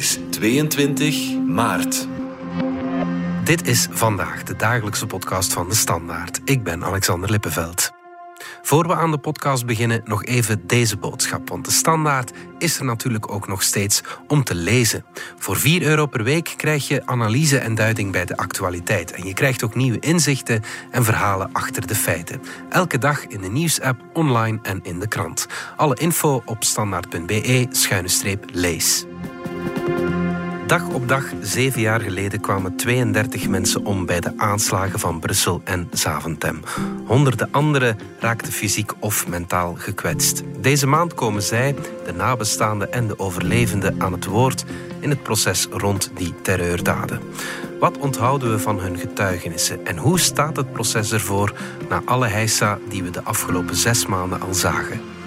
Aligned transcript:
is 0.00 0.18
22 0.30 1.36
maart. 1.46 2.08
Dit 3.44 3.66
is 3.66 3.88
vandaag 3.90 4.42
de 4.42 4.56
dagelijkse 4.56 5.06
podcast 5.06 5.52
van 5.52 5.68
de 5.68 5.74
Standaard. 5.74 6.40
Ik 6.44 6.62
ben 6.62 6.84
Alexander 6.84 7.30
Lippenveld. 7.30 7.90
Voor 8.62 8.86
we 8.86 8.94
aan 8.94 9.10
de 9.10 9.18
podcast 9.18 9.66
beginnen, 9.66 10.02
nog 10.04 10.24
even 10.24 10.66
deze 10.66 10.96
boodschap. 10.96 11.48
Want 11.48 11.64
de 11.64 11.70
standaard 11.70 12.32
is 12.58 12.78
er 12.78 12.84
natuurlijk 12.84 13.32
ook 13.32 13.48
nog 13.48 13.62
steeds 13.62 14.02
om 14.26 14.44
te 14.44 14.54
lezen. 14.54 15.04
Voor 15.38 15.56
4 15.56 15.82
euro 15.82 16.06
per 16.06 16.24
week 16.24 16.54
krijg 16.56 16.88
je 16.88 17.06
analyse 17.06 17.58
en 17.58 17.74
duiding 17.74 18.12
bij 18.12 18.24
de 18.24 18.36
actualiteit. 18.36 19.12
En 19.12 19.26
je 19.26 19.34
krijgt 19.34 19.64
ook 19.64 19.74
nieuwe 19.74 19.98
inzichten 19.98 20.62
en 20.90 21.04
verhalen 21.04 21.52
achter 21.52 21.86
de 21.86 21.94
feiten. 21.94 22.40
Elke 22.68 22.98
dag 22.98 23.26
in 23.26 23.40
de 23.40 23.50
nieuwsapp, 23.50 24.00
online 24.12 24.58
en 24.62 24.80
in 24.82 24.98
de 24.98 25.08
krant. 25.08 25.46
Alle 25.76 25.94
info 25.94 26.42
op 26.44 26.64
standaard.be-lees. 26.64 29.06
Dag 30.70 30.88
op 30.88 31.08
dag, 31.08 31.24
zeven 31.40 31.80
jaar 31.80 32.00
geleden, 32.00 32.40
kwamen 32.40 32.76
32 32.76 33.48
mensen 33.48 33.84
om 33.84 34.06
bij 34.06 34.20
de 34.20 34.32
aanslagen 34.36 34.98
van 34.98 35.20
Brussel 35.20 35.60
en 35.64 35.88
Zaventem. 35.92 36.60
Honderden 37.06 37.48
anderen 37.50 37.98
raakten 38.18 38.52
fysiek 38.52 38.92
of 38.98 39.28
mentaal 39.28 39.74
gekwetst. 39.74 40.42
Deze 40.60 40.86
maand 40.86 41.14
komen 41.14 41.42
zij, 41.42 41.74
de 42.04 42.12
nabestaanden 42.12 42.92
en 42.92 43.06
de 43.06 43.18
overlevenden, 43.18 44.02
aan 44.02 44.12
het 44.12 44.24
woord 44.24 44.64
in 45.00 45.10
het 45.10 45.22
proces 45.22 45.66
rond 45.70 46.10
die 46.14 46.34
terreurdaden. 46.42 47.20
Wat 47.80 47.98
onthouden 47.98 48.50
we 48.50 48.58
van 48.58 48.80
hun 48.80 48.98
getuigenissen 48.98 49.86
en 49.86 49.96
hoe 49.96 50.18
staat 50.18 50.56
het 50.56 50.72
proces 50.72 51.12
ervoor 51.12 51.52
na 51.88 52.02
alle 52.04 52.26
heisa 52.26 52.78
die 52.88 53.02
we 53.02 53.10
de 53.10 53.22
afgelopen 53.22 53.76
zes 53.76 54.06
maanden 54.06 54.40
al 54.40 54.54
zagen? 54.54 55.19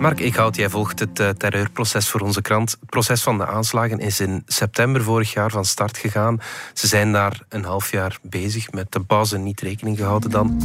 Mark 0.00 0.20
Eekhout, 0.20 0.56
jij 0.56 0.68
volgt 0.68 0.98
het 0.98 1.20
uh, 1.20 1.28
terreurproces 1.28 2.08
voor 2.08 2.20
onze 2.20 2.42
krant. 2.42 2.70
Het 2.70 2.90
proces 2.90 3.22
van 3.22 3.38
de 3.38 3.46
aanslagen 3.46 3.98
is 3.98 4.20
in 4.20 4.42
september 4.46 5.02
vorig 5.02 5.32
jaar 5.32 5.50
van 5.50 5.64
start 5.64 5.98
gegaan. 5.98 6.40
Ze 6.74 6.86
zijn 6.86 7.12
daar 7.12 7.40
een 7.48 7.64
half 7.64 7.90
jaar 7.90 8.18
bezig 8.22 8.72
met 8.72 8.92
de 8.92 9.00
pauze 9.00 9.38
niet 9.38 9.60
rekening 9.60 9.96
gehouden 9.98 10.30
dan. 10.30 10.62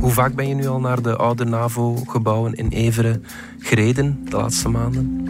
Hoe 0.00 0.10
vaak 0.10 0.34
ben 0.34 0.48
je 0.48 0.54
nu 0.54 0.66
al 0.66 0.80
naar 0.80 1.02
de 1.02 1.16
oude 1.16 1.44
NAVO-gebouwen 1.44 2.54
in 2.54 2.68
Everen 2.68 3.26
gereden 3.58 4.24
de 4.24 4.36
laatste 4.36 4.68
maanden? 4.68 5.26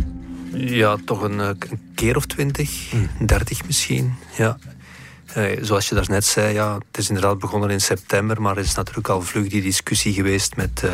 Ja, 0.53 0.97
toch 1.05 1.23
een, 1.23 1.41
eh, 1.41 1.47
een 1.47 1.81
keer 1.95 2.17
of 2.17 2.27
twintig, 2.27 2.91
hm. 2.91 3.27
dertig 3.27 3.67
misschien. 3.67 4.15
Ja. 4.37 4.59
Uh, 5.37 5.59
zoals 5.61 5.89
je 5.89 5.95
daarnet 5.95 6.25
zei, 6.25 6.55
ja, 6.55 6.75
het 6.75 6.99
is 6.99 7.09
inderdaad 7.09 7.39
begonnen 7.39 7.71
in 7.71 7.81
september, 7.81 8.43
maar 8.43 8.57
er 8.57 8.63
is 8.63 8.75
natuurlijk 8.75 9.09
al 9.09 9.23
vlug 9.23 9.49
die 9.49 9.63
discussie 9.63 10.13
geweest 10.13 10.57
met 10.57 10.83
uh, 10.85 10.91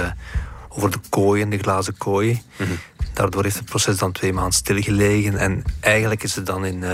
over 0.69 0.91
de 0.91 0.98
kooien, 1.08 1.50
de 1.50 1.58
glazen 1.58 1.97
kooien. 1.97 2.41
Mhm. 2.56 2.70
Daardoor 3.12 3.42
heeft 3.42 3.56
het 3.56 3.64
proces 3.64 3.98
dan 3.98 4.12
twee 4.12 4.33
maanden 4.33 4.52
stilgelegen. 4.52 5.36
En 5.36 5.62
eigenlijk 5.80 6.22
is 6.22 6.34
het 6.34 6.47
dan 6.47 6.64
in 6.64 6.83
uh, 6.83 6.91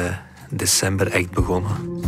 december 0.51 1.11
echt 1.11 1.31
begonnen. 1.31 2.03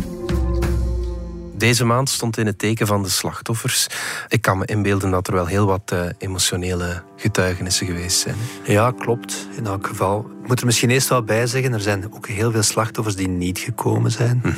Deze 1.57 1.85
maand 1.85 2.09
stond 2.09 2.37
in 2.37 2.45
het 2.45 2.59
teken 2.59 2.87
van 2.87 3.03
de 3.03 3.09
slachtoffers. 3.09 3.87
Ik 4.27 4.41
kan 4.41 4.57
me 4.57 4.65
inbeelden 4.65 5.11
dat 5.11 5.27
er 5.27 5.33
wel 5.33 5.45
heel 5.45 5.65
wat 5.65 5.91
uh, 5.93 6.01
emotionele 6.17 7.03
getuigenissen 7.15 7.85
geweest 7.85 8.19
zijn. 8.19 8.35
Ja, 8.63 8.91
klopt. 8.91 9.47
In 9.57 9.65
elk 9.65 9.87
geval. 9.87 10.19
Ik 10.41 10.47
moet 10.47 10.59
er 10.59 10.65
misschien 10.65 10.89
eerst 10.89 11.09
wel 11.09 11.23
bij 11.23 11.47
zeggen, 11.47 11.73
er 11.73 11.81
zijn 11.81 12.13
ook 12.13 12.27
heel 12.27 12.51
veel 12.51 12.63
slachtoffers 12.63 13.15
die 13.15 13.27
niet 13.27 13.59
gekomen 13.59 14.11
zijn. 14.11 14.41
Mm 14.43 14.53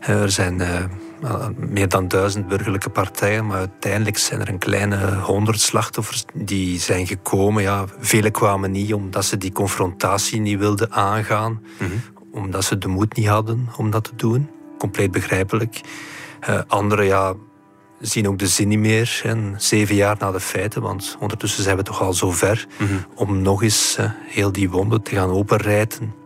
Er 0.00 0.30
zijn 0.30 0.60
meer 1.56 1.88
dan 1.88 2.08
duizend 2.08 2.48
burgerlijke 2.48 2.90
partijen, 2.90 3.46
maar 3.46 3.58
uiteindelijk 3.58 4.18
zijn 4.18 4.40
er 4.40 4.48
een 4.48 4.58
kleine 4.58 5.14
honderd 5.14 5.60
slachtoffers 5.60 6.24
die 6.34 6.80
zijn 6.80 7.06
gekomen. 7.06 7.62
Ja, 7.62 7.84
vele 7.98 8.30
kwamen 8.30 8.70
niet 8.70 8.94
omdat 8.94 9.24
ze 9.24 9.36
die 9.36 9.52
confrontatie 9.52 10.40
niet 10.40 10.58
wilden 10.58 10.92
aangaan, 10.92 11.62
mhm. 11.78 11.90
omdat 12.32 12.64
ze 12.64 12.78
de 12.78 12.88
moed 12.88 13.16
niet 13.16 13.26
hadden 13.26 13.68
om 13.76 13.90
dat 13.90 14.04
te 14.04 14.16
doen. 14.16 14.50
Compleet 14.78 15.10
begrijpelijk. 15.10 15.80
Uh, 16.48 16.60
anderen 16.66 17.04
ja, 17.04 17.34
zien 18.00 18.28
ook 18.28 18.38
de 18.38 18.46
zin 18.46 18.68
niet 18.68 18.78
meer. 18.78 19.20
En 19.24 19.54
zeven 19.56 19.94
jaar 19.94 20.16
na 20.18 20.30
de 20.30 20.40
feiten, 20.40 20.82
want 20.82 21.16
ondertussen 21.20 21.62
zijn 21.62 21.76
we 21.76 21.82
toch 21.82 22.02
al 22.02 22.14
zo 22.14 22.30
ver 22.30 22.66
mhm. 22.78 22.94
om 23.14 23.42
nog 23.42 23.62
eens 23.62 23.96
uh, 24.00 24.10
heel 24.26 24.52
die 24.52 24.70
wonden 24.70 25.02
te 25.02 25.14
gaan 25.14 25.30
openrijten 25.30 26.24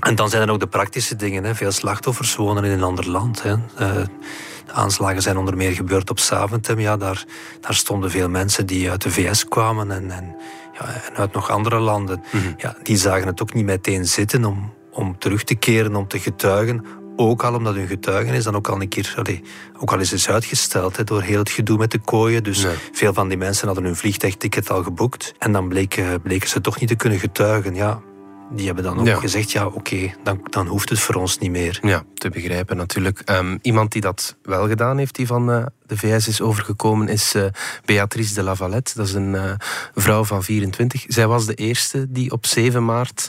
en 0.00 0.14
dan 0.14 0.30
zijn 0.30 0.42
er 0.42 0.50
ook 0.50 0.60
de 0.60 0.66
praktische 0.66 1.16
dingen. 1.16 1.44
Hè. 1.44 1.54
Veel 1.54 1.70
slachtoffers 1.72 2.36
wonen 2.36 2.64
in 2.64 2.70
een 2.70 2.82
ander 2.82 3.08
land. 3.08 3.42
Hè. 3.42 3.50
Uh, 3.52 3.56
de 4.66 4.72
aanslagen 4.72 5.22
zijn 5.22 5.36
onder 5.36 5.56
meer 5.56 5.72
gebeurd 5.72 6.10
op 6.10 6.18
Saventem. 6.18 6.80
Ja, 6.80 6.96
daar, 6.96 7.24
daar 7.60 7.74
stonden 7.74 8.10
veel 8.10 8.28
mensen 8.28 8.66
die 8.66 8.90
uit 8.90 9.02
de 9.02 9.10
VS 9.10 9.48
kwamen 9.48 9.90
en, 9.90 10.10
en, 10.10 10.36
ja, 10.78 10.86
en 10.86 11.16
uit 11.16 11.32
nog 11.32 11.50
andere 11.50 11.78
landen. 11.78 12.22
Mhm. 12.32 12.52
ja, 12.56 12.76
die 12.82 12.96
zagen 12.96 13.26
het 13.26 13.42
ook 13.42 13.54
niet 13.54 13.64
meteen 13.64 14.06
zitten 14.06 14.44
om, 14.44 14.72
om 14.92 15.18
terug 15.18 15.44
te 15.44 15.54
keren, 15.54 15.96
om 15.96 16.08
te 16.08 16.18
getuigen. 16.18 16.84
Ook 17.16 17.42
al 17.42 17.54
omdat 17.54 17.74
hun 17.74 17.86
getuigenis 17.86 18.44
dan 18.44 18.56
ook 18.56 18.68
al 18.68 18.80
een 18.80 18.88
keer, 18.88 19.14
allee, 19.16 19.42
ook 19.78 19.92
al 19.92 19.98
is 19.98 20.12
is 20.12 20.28
uitgesteld 20.28 20.96
hè, 20.96 21.04
door 21.04 21.22
heel 21.22 21.38
het 21.38 21.50
gedoe 21.50 21.78
met 21.78 21.90
de 21.90 21.98
kooien. 21.98 22.42
Dus 22.42 22.66
veel 22.92 23.12
van 23.12 23.28
die 23.28 23.38
mensen 23.38 23.66
hadden 23.66 23.84
hun 23.84 23.96
vliegtuigticket 23.96 24.70
al 24.70 24.82
geboekt. 24.82 25.34
En 25.38 25.52
dan 25.52 25.68
bleken, 25.68 26.20
bleken 26.20 26.48
ze 26.48 26.60
toch 26.60 26.80
niet 26.80 26.88
te 26.88 26.94
kunnen 26.94 27.18
getuigen. 27.18 27.74
Ja, 27.74 28.00
die 28.50 28.66
hebben 28.66 28.84
dan 28.84 29.08
ook 29.08 29.20
gezegd, 29.20 29.50
ja 29.50 29.66
oké, 29.66 30.14
dan, 30.22 30.40
dan 30.42 30.66
hoeft 30.66 30.88
het 30.88 30.98
voor 30.98 31.14
ons 31.14 31.38
niet 31.38 31.50
meer. 31.50 31.78
Ja, 31.82 32.02
te 32.14 32.28
begrijpen 32.28 32.76
natuurlijk. 32.76 33.22
Um, 33.30 33.58
iemand 33.62 33.92
die 33.92 34.00
dat 34.00 34.36
wel 34.42 34.68
gedaan 34.68 34.98
heeft, 34.98 35.14
die 35.14 35.26
van 35.26 35.50
uh, 35.50 35.64
de 35.86 35.96
VS 35.96 36.28
is 36.28 36.40
overgekomen, 36.40 37.08
is 37.08 37.34
uh, 37.34 37.44
Beatrice 37.84 38.34
de 38.34 38.42
Lavalette. 38.42 38.92
Dat 38.94 39.06
is 39.06 39.14
een 39.14 39.34
uh, 39.34 39.52
vrouw 39.94 40.24
van 40.24 40.42
24. 40.42 41.04
Zij 41.08 41.26
was 41.26 41.46
de 41.46 41.54
eerste 41.54 42.06
die 42.08 42.30
op 42.30 42.46
7 42.46 42.84
maart 42.84 43.28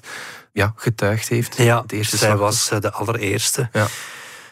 ja, 0.53 0.73
getuigd 0.75 1.27
heeft. 1.27 1.57
Ja, 1.57 1.83
de 1.85 1.95
eerste 1.95 2.17
zij 2.17 2.37
was 2.37 2.69
de 2.79 2.91
allereerste. 2.91 3.69
Ja. 3.71 3.87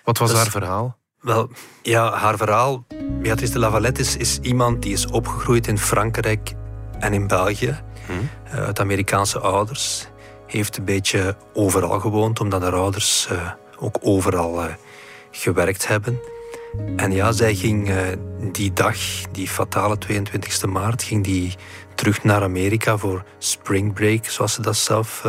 Wat 0.04 0.18
was 0.18 0.30
dus, 0.30 0.38
haar 0.38 0.50
verhaal? 0.50 0.98
Wel, 1.20 1.50
ja, 1.82 2.14
haar 2.14 2.38
verhaal, 2.38 2.86
Beatrice 3.22 3.54
de 3.54 3.60
Lavalette 3.60 4.02
is, 4.02 4.18
is 4.18 4.40
iemand 4.42 4.82
die 4.82 4.94
is 4.94 5.08
opgegroeid 5.08 5.68
in 5.68 5.78
Frankrijk 5.78 6.54
en 7.00 7.14
in 7.14 7.28
België. 7.28 7.80
Hm. 8.06 8.58
uit 8.58 8.80
Amerikaanse 8.80 9.40
ouders 9.40 10.08
heeft 10.52 10.78
een 10.78 10.86
beetje 10.86 11.36
overal 11.54 12.00
gewoond, 12.00 12.40
omdat 12.40 12.62
haar 12.62 12.76
ouders 12.76 13.28
uh, 13.32 13.52
ook 13.80 13.98
overal 14.02 14.64
uh, 14.64 14.74
gewerkt 15.32 15.88
hebben. 15.88 16.20
En 16.96 17.12
ja, 17.12 17.32
zij 17.32 17.56
ging 17.56 17.90
uh, 17.90 17.98
die 18.52 18.74
dag, 18.74 18.98
die 19.32 19.48
fatale 19.48 19.98
22 19.98 20.66
maart, 20.66 21.04
ging 21.04 21.24
die 21.24 21.56
terug 21.96 22.24
naar 22.24 22.42
Amerika 22.42 22.98
voor 22.98 23.24
spring 23.38 23.94
break, 23.94 24.26
zoals 24.26 24.54
ze 24.54 24.62
dat 24.62 24.78
zelf 24.78 25.26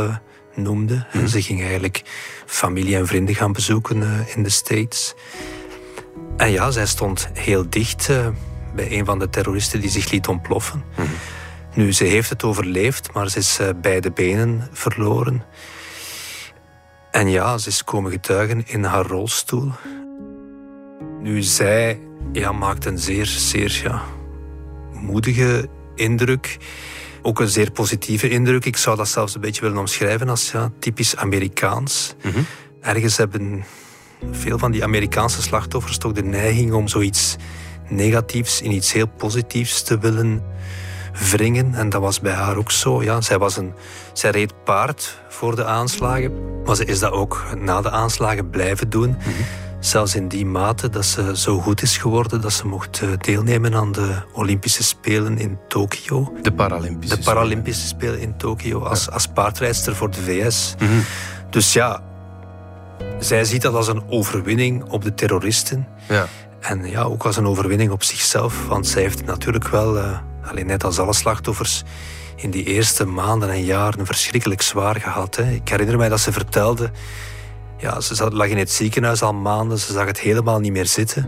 noemde. 0.55 1.07
Mm. 1.13 1.27
Ze 1.27 1.43
ging 1.43 1.61
eigenlijk 1.63 2.03
familie 2.47 2.97
en 2.97 3.07
vrienden 3.07 3.35
gaan 3.35 3.53
bezoeken 3.53 4.27
in 4.35 4.43
de 4.43 4.51
States. 4.51 5.15
En 6.37 6.51
ja, 6.51 6.71
zij 6.71 6.87
stond 6.87 7.29
heel 7.33 7.71
dicht 7.71 8.09
bij 8.75 8.99
een 8.99 9.05
van 9.05 9.19
de 9.19 9.31
terroristen 9.31 9.81
die 9.81 9.91
zich 9.91 10.11
liet 10.11 10.29
ontploffen. 10.29 10.85
Mm. 10.97 11.07
Nu, 11.75 11.93
ze 11.93 12.05
heeft 12.05 12.31
het 12.31 12.45
overleefd, 12.45 13.13
maar 13.13 13.31
ze 13.31 13.39
is 13.39 13.59
uh, 13.61 13.69
beide 13.81 14.11
benen 14.11 14.69
verloren. 14.73 15.45
En 17.11 17.29
ja, 17.29 17.59
ze 17.59 17.69
is 17.69 17.85
komen 17.85 18.11
getuigen 18.11 18.63
in 18.67 18.85
haar 18.85 19.07
rolstoel. 19.07 19.73
Nu, 21.21 21.43
zij 21.43 22.01
ja, 22.33 22.53
maakt 22.53 22.85
een 22.85 22.99
zeer, 22.99 23.27
zeer 23.27 23.81
ja, 23.83 24.03
moedige 24.93 25.69
indruk. 25.95 26.57
Ook 27.23 27.41
een 27.41 27.49
zeer 27.49 27.71
positieve 27.71 28.29
indruk. 28.29 28.65
Ik 28.65 28.77
zou 28.77 28.97
dat 28.97 29.09
zelfs 29.09 29.35
een 29.35 29.41
beetje 29.41 29.61
willen 29.61 29.79
omschrijven 29.79 30.29
als 30.29 30.51
ja, 30.51 30.71
typisch 30.79 31.17
Amerikaans. 31.17 32.15
Mhm. 32.23 32.41
Ergens 32.81 33.17
hebben 33.17 33.65
veel 34.31 34.59
van 34.59 34.71
die 34.71 34.83
Amerikaanse 34.83 35.43
slachtoffers 35.43 35.99
toch 35.99 36.13
de 36.13 36.23
neiging 36.23 36.73
om 36.73 36.89
zoiets 36.89 37.37
negatiefs 37.89 38.63
in 38.63 38.71
iets 38.71 38.93
heel 38.93 39.09
positiefs 39.09 39.83
te 39.83 39.99
willen 39.99 40.43
wringen. 41.13 41.75
En 41.75 41.89
dat 41.89 42.01
was 42.01 42.21
bij 42.21 42.33
haar 42.33 42.57
ook 42.57 42.71
zo. 42.71 43.03
Ja, 43.03 43.21
zij, 43.21 43.39
was 43.39 43.57
een, 43.57 43.73
zij 44.13 44.31
reed 44.31 44.65
paard 44.65 45.21
voor 45.29 45.57
de 45.57 45.65
aanslagen, 45.65 46.33
maar 46.65 46.77
ze 46.77 46.85
is 46.85 46.99
dat 46.99 47.13
ook 47.13 47.45
na 47.59 47.81
de 47.81 47.91
aanslagen 47.91 48.51
blijven 48.51 48.91
doen. 48.91 49.09
Mhm. 49.09 49.43
Zelfs 49.81 50.15
in 50.15 50.29
die 50.29 50.47
mate 50.47 50.89
dat 50.89 51.05
ze 51.05 51.37
zo 51.37 51.59
goed 51.59 51.83
is 51.83 51.97
geworden 51.97 52.41
dat 52.41 52.53
ze 52.53 52.67
mocht 52.67 53.01
eh, 53.03 53.09
deelnemen 53.19 53.75
aan 53.75 53.93
de 53.93 54.15
Olympische 54.33 54.83
Spelen 54.83 55.39
in 55.39 55.59
Tokio. 55.69 56.33
De 56.43 56.53
Paralympische 56.53 57.17
De 57.17 57.23
Paralympische 57.23 57.87
Spelen, 57.87 58.21
in 58.21 58.37
Tokio 58.37 58.81
als, 58.81 59.11
als 59.11 59.27
paardrijdster 59.27 59.97
voor 59.97 60.11
de 60.11 60.23
VS. 60.23 60.75
Mhm. 60.79 60.91
Dus 61.51 61.73
ja, 61.73 62.03
zij 63.19 63.45
ziet 63.45 63.63
dat 63.63 63.75
als 63.75 63.89
een 63.89 64.03
overwinning 64.09 64.91
op 64.91 65.05
de 65.05 65.15
terroristen. 65.15 65.87
Ja. 66.09 66.27
En 66.61 66.85
ja, 66.85 67.03
ook 67.03 67.25
als 67.25 67.37
een 67.37 67.47
overwinning 67.47 67.91
op 67.91 68.03
zichzelf, 68.03 68.67
want 68.67 68.87
zij 68.87 69.03
heeft 69.03 69.25
natuurlijk 69.25 69.69
wel... 69.69 69.97
Uh, 69.97 70.19
Alleen 70.45 70.67
net 70.67 70.85
als 70.85 70.99
alle 70.99 71.15
slachtoffers 71.15 71.83
in 72.37 72.51
die 72.51 72.65
eerste 72.65 73.05
maanden 73.05 73.51
en 73.51 73.65
jaren 73.65 74.07
verschrikkelijk 74.07 74.63
zwaar 74.63 75.01
gehad. 75.01 75.37
Hè. 75.37 75.51
Ik 75.51 75.69
herinner 75.69 75.97
mij 75.97 76.09
dat 76.09 76.21
ze 76.21 76.33
vertelde... 76.33 76.91
Ja, 77.79 78.01
ze 78.01 78.31
lag 78.31 78.49
in 78.49 78.59
het 78.59 78.71
ziekenhuis 78.71 79.23
al 79.23 79.35
maanden, 79.35 79.79
ze 79.79 79.93
zag 79.93 80.07
het 80.07 80.21
helemaal 80.21 80.61
niet 80.61 80.73
meer 80.73 80.87
zitten. 80.87 81.27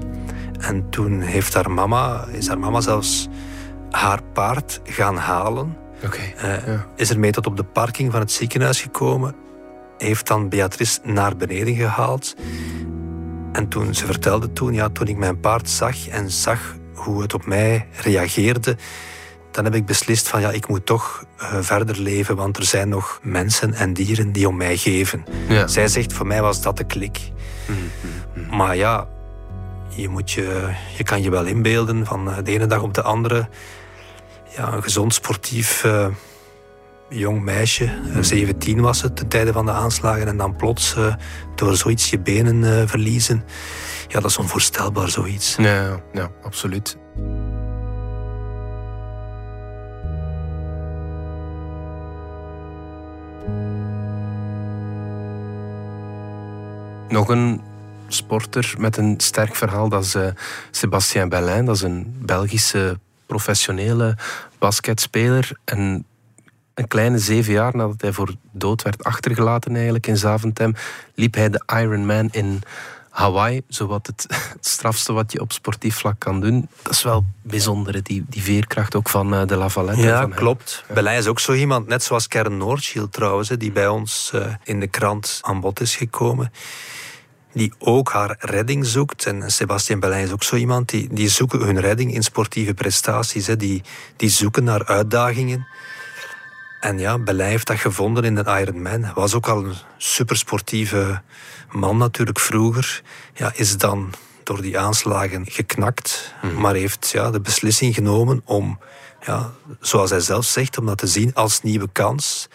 En 0.59 0.91
toen 0.91 1.20
heeft 1.20 1.55
haar 1.55 1.70
mama, 1.70 2.26
is 2.32 2.49
haar 2.49 2.59
mama 2.59 2.81
zelfs 2.81 3.29
haar 3.91 4.23
paard 4.32 4.81
gaan 4.85 5.17
halen. 5.17 5.76
Okay, 6.05 6.35
uh, 6.67 6.81
Is 6.97 7.11
ermee 7.11 7.31
tot 7.31 7.47
op 7.47 7.56
de 7.56 7.64
parking 7.64 8.12
van 8.12 8.20
het 8.20 8.32
ziekenhuis 8.32 8.82
gekomen. 8.82 9.35
Heeft 9.99 10.26
dan 10.26 10.49
Beatrice 10.49 11.00
naar 11.05 11.37
beneden 11.37 11.75
gehaald. 11.75 12.35
En 13.53 13.69
toen, 13.69 13.94
ze 13.94 14.06
vertelde 14.06 14.53
toen, 14.53 14.75
ja, 14.75 14.88
toen 14.88 15.06
ik 15.06 15.17
mijn 15.17 15.41
paard 15.41 15.70
zag 15.70 16.09
en 16.09 16.31
zag 16.31 16.75
hoe 17.04 17.22
het 17.22 17.34
op 17.34 17.46
mij 17.46 17.87
reageerde, 18.02 18.76
dan 19.50 19.64
heb 19.64 19.75
ik 19.75 19.87
beslist 19.87 20.28
van 20.28 20.40
ja, 20.40 20.50
ik 20.50 20.69
moet 20.69 20.87
toch 20.87 21.25
uh, 21.40 21.56
verder 21.60 21.99
leven, 21.99 22.37
want 22.37 22.56
er 22.56 22.64
zijn 22.64 22.88
nog 22.88 23.19
mensen 23.22 23.75
en 23.75 23.93
dieren 23.93 24.32
die 24.32 24.49
om 24.49 24.56
mij 24.56 24.76
geven. 24.76 25.25
Ja. 25.49 25.66
Zij 25.66 25.88
zegt, 25.88 26.12
voor 26.12 26.26
mij 26.26 26.43
was 26.43 26.62
dat 26.62 26.76
de 26.76 26.84
klik. 26.84 27.19
Mm 27.66 27.76
-hmm. 28.34 28.56
Maar 28.56 28.76
ja, 28.76 29.08
je, 29.88 30.08
moet 30.08 30.31
je, 30.31 30.69
je 30.96 31.04
kan 31.04 31.22
je 31.22 31.31
wel 31.31 31.44
inbeelden 31.44 32.06
van 32.06 32.31
eh, 32.31 32.37
de 32.44 32.50
ene 32.50 32.66
dag 32.66 32.82
op 32.82 32.94
de 32.94 33.02
andere. 33.02 33.49
Ja, 34.56 34.72
een 34.72 34.82
gezond 34.82 35.14
sportief 35.14 35.84
uh, 35.84 36.06
jong 37.08 37.43
meisje, 37.43 37.84
uh, 37.84 38.16
17 38.20 38.81
was 38.81 39.02
het 39.02 39.16
ten 39.16 39.28
tijde 39.28 39.52
van 39.52 39.66
de 39.66 39.72
aanslagen, 39.72 40.26
en 40.26 40.37
dan 40.37 40.56
plots 40.56 40.96
door 41.54 41.76
zoiets 41.76 42.10
je 42.10 42.19
benen 42.19 42.88
verliezen. 42.88 43.44
Ja, 44.12 44.20
dat 44.20 44.31
is 44.31 44.38
onvoorstelbaar 44.38 45.09
zoiets. 45.09 45.56
Ja, 45.56 46.00
ja 46.12 46.31
absoluut. 46.43 46.97
Nog 57.09 57.29
een 57.29 57.61
sporter 58.09 58.75
met 58.79 58.97
een 58.97 59.14
sterk 59.17 59.55
verhaal, 59.55 59.88
dat 59.88 60.05
is 60.05 60.14
uh, 60.14 60.26
Sébastien 60.70 61.29
Bellin. 61.29 61.64
Dat 61.64 61.75
is 61.75 61.82
een 61.82 62.17
Belgische 62.19 62.99
professionele 63.26 64.17
basketspeler. 64.59 65.59
En 65.64 66.06
een 66.75 66.88
kleine 66.88 67.19
zeven 67.19 67.53
jaar 67.53 67.76
nadat 67.76 68.00
hij 68.00 68.12
voor 68.12 68.35
dood 68.50 68.82
werd 68.82 69.05
achtergelaten 69.05 69.75
eigenlijk 69.75 70.06
in 70.06 70.17
Zaventem, 70.17 70.75
liep 71.14 71.35
hij 71.35 71.50
de 71.50 71.62
Ironman 71.67 72.29
in 72.31 72.62
Hawaii, 73.12 73.62
zowat 73.69 74.06
het, 74.06 74.26
het 74.29 74.67
strafste 74.75 75.12
wat 75.12 75.32
je 75.32 75.41
op 75.41 75.53
sportief 75.53 75.97
vlak 75.97 76.19
kan 76.19 76.41
doen. 76.41 76.69
Dat 76.82 76.93
is 76.93 77.03
wel 77.03 77.25
bijzonder, 77.43 78.03
die, 78.03 78.25
die 78.29 78.43
veerkracht 78.43 78.94
ook 78.94 79.09
van 79.09 79.35
uh, 79.35 79.47
de 79.47 79.56
Lavalette. 79.56 80.03
Ja, 80.03 80.20
van 80.20 80.35
klopt. 80.35 80.85
Ja. 80.88 80.94
Belijn 80.94 81.19
is 81.19 81.26
ook 81.26 81.41
zo 81.41 81.53
iemand, 81.53 81.87
net 81.87 82.03
zoals 82.03 82.29
Kern 82.29 82.56
Noordschild 82.56 83.12
trouwens, 83.12 83.49
die 83.49 83.73
bij 83.73 83.88
ons 83.88 84.31
uh, 84.35 84.47
in 84.64 84.81
de 84.81 84.87
krant 84.87 85.38
aan 85.43 85.61
bod 85.61 85.81
is 85.81 85.97
gekomen 85.97 86.53
die 87.53 87.73
ook 87.79 88.12
haar 88.12 88.37
redding 88.38 88.87
zoekt. 88.87 89.26
En 89.26 89.50
Sebastien 89.50 90.00
Belijn 90.00 90.25
is 90.25 90.32
ook 90.32 90.43
zo 90.43 90.56
iemand 90.56 90.88
die, 90.88 91.09
die 91.12 91.29
zoeken 91.29 91.61
hun 91.61 91.81
redding 91.81 92.14
in 92.14 92.23
sportieve 92.23 92.75
prestaties. 92.75 93.47
Hè. 93.47 93.56
Die, 93.56 93.82
die 94.17 94.29
zoeken 94.29 94.64
naar 94.64 94.87
uitdagingen. 94.87 95.67
En 96.82 96.99
ja, 96.99 97.19
Belijn 97.19 97.50
heeft 97.50 97.67
dat 97.67 97.79
gevonden 97.79 98.25
in 98.25 98.34
de 98.34 98.61
Ironman. 98.61 99.02
Hij 99.02 99.12
was 99.14 99.34
ook 99.34 99.49
al 99.49 99.64
een 99.64 99.75
supersportieve 99.96 101.23
man 101.70 101.96
natuurlijk 101.96 102.40
vroeger. 102.40 103.02
Ja, 103.34 103.52
is 103.55 103.76
dan 103.76 104.12
door 104.43 104.62
die 104.62 104.79
aanslagen 104.79 105.46
geknakt. 105.46 106.34
Mhm. 106.43 106.61
Maar 106.61 106.75
heeft 106.75 107.11
ja, 107.11 107.31
de 107.31 107.40
beslissing 107.40 107.94
genomen 107.94 108.43
om, 108.44 108.79
ja, 109.26 109.52
zoals 109.81 110.11
hij 110.11 110.20
zelf 110.20 110.44
zegt, 110.44 110.79
om 110.79 110.87
dat 110.87 110.99
te 110.99 111.06
zien 111.06 111.34
als 111.34 111.62
nieuwe 111.62 111.88
kans. 111.93 112.49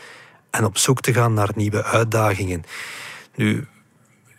En 0.50 0.66
op 0.66 0.78
zoek 0.78 1.02
te 1.02 1.14
gaan 1.14 1.34
naar 1.34 1.50
nieuwe 1.56 1.84
uitdagingen. 1.84 2.64
Nu, 3.36 3.68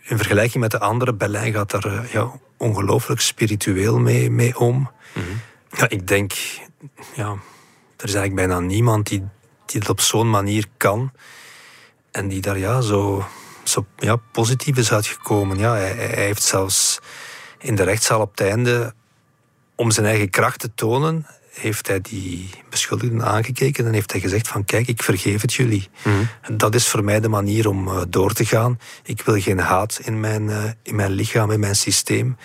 in 0.01 0.17
vergelijking 0.17 0.61
met 0.61 0.71
de 0.71 0.79
andere, 0.79 1.13
Berlijn 1.13 1.53
gaat 1.53 1.71
daar 1.71 1.85
eh, 1.85 2.11
ja, 2.11 2.31
ongelooflijk 2.57 3.21
spiritueel 3.21 3.99
mee, 3.99 4.29
mee 4.29 4.59
om. 4.59 4.91
Mhm. 5.13 5.25
ja, 5.71 5.89
ik 5.89 6.07
denk, 6.07 6.33
ja, 7.15 7.29
er 7.97 8.07
is 8.07 8.13
eigenlijk 8.13 8.35
bijna 8.35 8.59
niemand 8.59 9.07
die, 9.07 9.23
die 9.71 9.79
het 9.79 9.89
op 9.89 10.01
zo'n 10.01 10.29
manier 10.29 10.65
kan. 10.77 11.11
En 12.11 12.27
die 12.27 12.41
daar 12.41 12.57
ja, 12.57 12.81
zo, 12.81 13.25
zo 13.63 13.85
ja, 13.97 14.15
positief 14.15 14.77
is 14.77 14.91
uitgekomen. 14.91 15.57
Ja, 15.57 15.75
hij, 15.75 15.91
hij 15.91 16.25
heeft 16.25 16.43
zelfs 16.43 16.99
in 17.59 17.75
de 17.75 17.83
rechtszaal 17.83 18.21
op 18.21 18.31
het 18.31 18.47
einde, 18.47 18.93
om 19.75 19.91
zijn 19.91 20.05
eigen 20.05 20.29
kracht 20.29 20.59
te 20.59 20.71
tonen, 20.75 21.25
heeft 21.51 21.87
hij 21.87 22.01
die 22.01 22.49
beschuldigden 22.69 23.25
aangekeken 23.25 23.85
en 23.85 23.93
heeft 23.93 24.11
hij 24.11 24.21
gezegd 24.21 24.47
van 24.47 24.65
kijk, 24.65 24.87
ik 24.87 25.03
vergeef 25.03 25.41
het 25.41 25.53
jullie. 25.53 25.89
Mm. 26.03 26.57
Dat 26.57 26.75
is 26.75 26.87
voor 26.87 27.03
mij 27.03 27.19
de 27.19 27.29
manier 27.29 27.67
om 27.67 27.87
uh, 27.87 28.01
door 28.09 28.33
te 28.33 28.45
gaan. 28.45 28.79
Ik 29.03 29.21
wil 29.21 29.41
geen 29.41 29.59
haat 29.59 29.99
in 30.03 30.19
mijn, 30.19 30.43
uh, 30.43 30.63
in 30.83 30.95
mijn 30.95 31.11
lichaam, 31.11 31.51
in 31.51 31.59
mijn 31.59 31.75
systeem. 31.75 32.37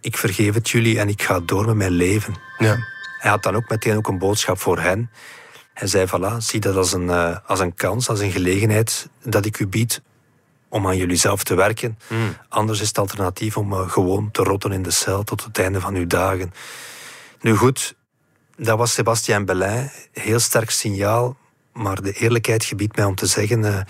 Ik 0.00 0.16
vergeef 0.16 0.54
het 0.54 0.70
jullie 0.70 0.98
en 0.98 1.08
ik 1.08 1.22
ga 1.22 1.40
door 1.40 1.66
met 1.66 1.76
mijn 1.76 1.90
leven. 1.90 2.34
Ja. 2.58 2.76
Hij 3.18 3.30
had 3.30 3.42
dan 3.42 3.54
ook 3.54 3.68
meteen 3.68 3.96
ook 3.96 4.08
een 4.08 4.18
boodschap 4.18 4.60
voor 4.60 4.80
hen. 4.80 5.10
Hij 5.74 5.88
zei, 5.88 6.06
voilà, 6.06 6.36
zie 6.38 6.60
dat 6.60 6.76
als 6.76 6.92
een, 6.92 7.06
uh, 7.06 7.36
als 7.46 7.60
een 7.60 7.74
kans, 7.74 8.08
als 8.08 8.20
een 8.20 8.30
gelegenheid 8.30 9.08
dat 9.22 9.44
ik 9.44 9.58
u 9.58 9.66
bied 9.66 10.02
om 10.68 10.86
aan 10.86 10.96
jullie 10.96 11.16
zelf 11.16 11.44
te 11.44 11.54
werken. 11.54 11.98
Mm. 12.08 12.36
Anders 12.48 12.80
is 12.80 12.88
het 12.88 12.98
alternatief 12.98 13.56
om 13.56 13.74
gewoon 13.74 14.30
te 14.30 14.42
rotten 14.42 14.72
in 14.72 14.82
de 14.82 14.90
cel 14.90 15.22
tot 15.22 15.44
het 15.44 15.58
einde 15.58 15.80
van 15.80 15.94
uw 15.94 16.06
dagen. 16.06 16.52
Nu 17.40 17.56
goed, 17.56 17.94
dat 18.56 18.78
was 18.78 18.92
Sébastien 18.92 19.44
Belin. 19.44 19.90
Heel 20.12 20.38
sterk 20.38 20.70
signaal. 20.70 21.36
Maar 21.72 22.02
de 22.02 22.12
eerlijkheid 22.12 22.64
gebiedt 22.64 22.96
mij 22.96 23.04
om 23.04 23.14
te 23.14 23.26
zeggen... 23.26 23.64
Uh, 23.64 23.80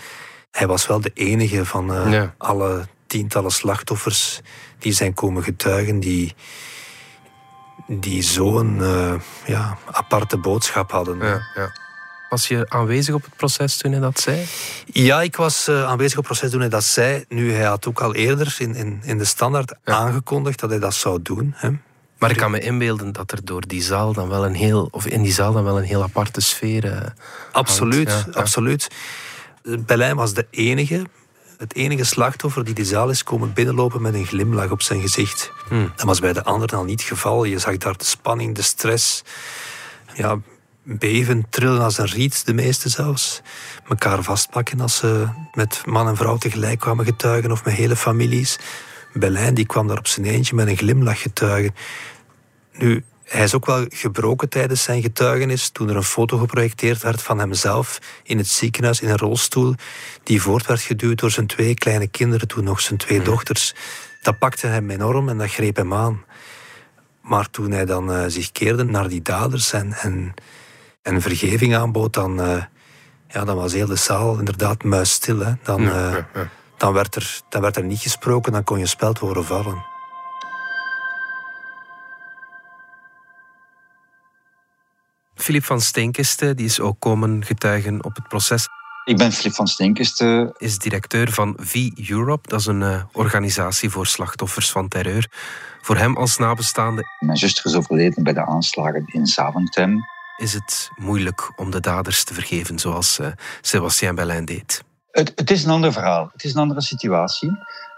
hij 0.51 0.67
was 0.67 0.87
wel 0.87 1.01
de 1.01 1.11
enige 1.13 1.65
van 1.65 1.91
alle 2.37 2.87
tientallen 3.07 3.51
slachtoffers 3.51 4.41
die 4.79 4.93
zijn 4.93 5.13
komen 5.13 5.43
getuigen... 5.43 5.99
die, 5.99 6.35
die 7.87 8.21
zo'n 8.21 8.77
uh, 8.79 9.13
ja, 9.45 9.77
aparte 9.91 10.37
boodschap 10.37 10.91
hadden. 10.91 11.17
Ja, 11.17 11.41
ja. 11.55 11.81
Was 12.29 12.47
je 12.47 12.65
aanwezig 12.69 13.15
op 13.15 13.23
het 13.23 13.35
proces 13.35 13.77
toen 13.77 13.91
hij 13.91 14.01
dat 14.01 14.19
zei? 14.19 14.45
Ja, 14.85 15.21
ik 15.21 15.35
was 15.35 15.69
aanwezig 15.69 16.17
op 16.17 16.27
het 16.27 16.33
proces 16.33 16.51
toen 16.51 16.59
hij 16.59 16.69
dat 16.69 16.83
zei. 16.83 17.25
Nu, 17.27 17.53
hij 17.53 17.65
had 17.65 17.87
ook 17.87 18.01
al 18.01 18.15
eerder 18.15 18.55
in, 18.59 18.75
in, 18.75 19.01
in 19.03 19.17
de 19.17 19.25
standaard 19.25 19.75
aangekondigd 19.83 20.59
dat 20.59 20.69
hij 20.69 20.79
dat 20.79 20.93
zou 20.93 21.21
doen. 21.21 21.53
Hè. 21.55 21.69
Maar 22.17 22.31
ik 22.31 22.37
kan 22.37 22.51
me 22.51 22.59
inbeelden 22.59 23.11
dat 23.11 23.31
er 23.31 23.45
door 23.45 23.67
die 23.67 23.81
zaal 23.81 24.13
dan 24.13 24.29
wel 24.29 24.45
een 24.45 24.53
heel, 24.53 24.87
of 24.91 25.05
in 25.05 25.21
die 25.21 25.33
zaal 25.33 25.53
dan 25.53 25.63
wel 25.63 25.77
een 25.77 25.83
heel 25.83 26.03
aparte 26.03 26.41
sfeer. 26.41 26.85
Uh, 26.85 26.97
absoluut, 27.51 28.09
ja, 28.09 28.39
absoluut. 28.39 28.87
Berlijn 29.63 30.15
was 30.15 30.33
de 30.33 30.47
enige, 30.49 31.05
het 31.63 31.75
enige 31.75 32.03
slachtoffer 32.03 32.63
die 32.63 32.73
die 32.73 32.85
zaal 32.85 33.09
is 33.09 33.23
komen 33.23 33.53
binnenlopen 33.53 34.01
met 34.01 34.13
een 34.13 34.25
glimlach 34.25 34.71
op 34.71 34.81
zijn 34.81 35.01
gezicht. 35.01 35.51
Hmm. 35.67 35.91
Dat 35.95 36.05
was 36.05 36.19
bij 36.19 36.33
de 36.33 36.43
anderen 36.43 36.77
al 36.77 36.83
niet 36.83 36.99
het 36.99 37.09
geval. 37.09 37.43
Je 37.43 37.59
zag 37.59 37.77
daar 37.77 37.97
de 37.97 38.05
spanning, 38.05 38.55
de 38.55 38.61
stress. 38.61 39.23
Ja, 40.13 40.39
beven, 40.83 41.45
trillen 41.49 41.81
als 41.81 41.97
een 41.97 42.05
riet, 42.05 42.45
de 42.45 42.53
meeste 42.53 42.89
zelfs. 42.89 43.41
Mekaar 43.87 44.23
vastpakken 44.23 44.81
als 44.81 44.95
ze 44.95 45.27
met 45.53 45.81
man 45.85 46.07
en 46.07 46.15
vrouw 46.15 46.37
tegelijk 46.37 46.79
kwamen 46.79 47.05
getuigen 47.05 47.51
of 47.51 47.65
met 47.65 47.73
hele 47.73 47.95
families. 47.95 48.59
Berlijn 49.13 49.53
die 49.53 49.65
kwam 49.65 49.87
daar 49.87 49.97
op 49.97 50.07
zijn 50.07 50.25
eentje 50.25 50.55
met 50.55 50.67
een 50.67 50.77
glimlach 50.77 51.21
getuigen. 51.21 51.75
Nu, 52.77 53.03
hij 53.33 53.43
is 53.43 53.55
ook 53.55 53.65
wel 53.65 53.85
gebroken 53.89 54.49
tijdens 54.49 54.83
zijn 54.83 55.01
getuigenis 55.01 55.69
toen 55.69 55.89
er 55.89 55.95
een 55.95 56.03
foto 56.03 56.37
geprojecteerd 56.37 57.01
werd 57.01 57.21
van 57.21 57.39
hemzelf 57.39 57.99
in 58.23 58.37
het 58.37 58.47
ziekenhuis 58.47 59.01
in 59.01 59.09
een 59.09 59.17
rolstoel 59.17 59.75
die 60.23 60.41
voort 60.41 60.65
werd 60.65 60.81
geduwd 60.81 61.19
door 61.19 61.31
zijn 61.31 61.47
twee 61.47 61.73
kleine 61.73 62.07
kinderen, 62.07 62.47
toen 62.47 62.63
nog 62.63 62.81
zijn 62.81 62.99
twee 62.99 63.17
mhm. 63.17 63.27
dochters. 63.27 63.73
Dat 64.21 64.37
pakte 64.39 64.67
hem 64.67 64.89
enorm 64.89 65.29
en 65.29 65.37
dat 65.37 65.51
greep 65.51 65.75
hem 65.75 65.93
aan. 65.93 66.23
Maar 67.21 67.49
toen 67.49 67.71
hij 67.71 67.85
dan 67.85 68.11
uh, 68.11 68.23
zich 68.27 68.51
keerde 68.51 68.83
naar 68.83 69.07
die 69.07 69.21
daders 69.21 69.73
en, 69.73 69.93
en, 69.93 70.33
en 71.01 71.21
vergeving 71.21 71.75
aanbood, 71.75 72.13
dan, 72.13 72.39
uh, 72.39 72.63
ja, 73.27 73.45
dan 73.45 73.55
was 73.55 73.73
heel 73.73 73.87
de 73.87 73.95
zaal 73.95 74.39
inderdaad 74.39 74.83
muisstil. 74.83 75.39
Hè. 75.39 75.53
Dan, 75.63 75.81
uh, 75.81 76.15
dan, 76.77 76.93
werd 76.93 77.15
er, 77.15 77.39
dan 77.49 77.61
werd 77.61 77.77
er 77.77 77.83
niet 77.83 78.01
gesproken, 78.01 78.51
dan 78.51 78.63
kon 78.63 78.79
je 78.79 78.85
speld 78.85 79.19
horen 79.19 79.45
vallen. 79.45 79.92
Filip 85.43 85.63
van 85.63 85.81
Steenkiste, 85.81 86.53
die 86.53 86.65
is 86.65 86.79
ook 86.79 86.99
komen 86.99 87.45
getuigen 87.45 88.03
op 88.03 88.15
het 88.15 88.27
proces. 88.27 88.67
Ik 89.05 89.17
ben 89.17 89.31
Filip 89.31 89.53
van 89.53 89.67
Steenkiste. 89.67 90.55
Is 90.57 90.77
directeur 90.77 91.31
van 91.31 91.57
V-Europe. 91.61 92.49
Dat 92.49 92.59
is 92.59 92.65
een 92.65 92.81
uh, 92.81 93.03
organisatie 93.11 93.89
voor 93.89 94.07
slachtoffers 94.07 94.71
van 94.71 94.87
terreur. 94.87 95.27
Voor 95.81 95.97
hem 95.97 96.17
als 96.17 96.37
nabestaande... 96.37 97.03
Mijn 97.19 97.37
zuster 97.37 97.65
is 97.65 97.75
overleden 97.75 98.23
bij 98.23 98.33
de 98.33 98.45
aanslagen 98.45 99.03
in 99.05 99.25
Zaventem. 99.25 99.97
Is 100.37 100.53
het 100.53 100.89
moeilijk 100.95 101.53
om 101.55 101.71
de 101.71 101.79
daders 101.79 102.23
te 102.23 102.33
vergeven, 102.33 102.79
zoals 102.79 103.19
uh, 103.19 103.27
Sébastien 103.61 104.15
Bellin 104.15 104.45
deed? 104.45 104.83
Het, 105.11 105.31
het, 105.35 105.51
is 105.51 105.63
een 105.63 105.71
ander 105.71 105.93
verhaal. 105.93 106.29
Het 106.31 106.43
is 106.43 106.53
een 106.53 106.61
andere 106.61 106.81
situatie. 106.81 107.51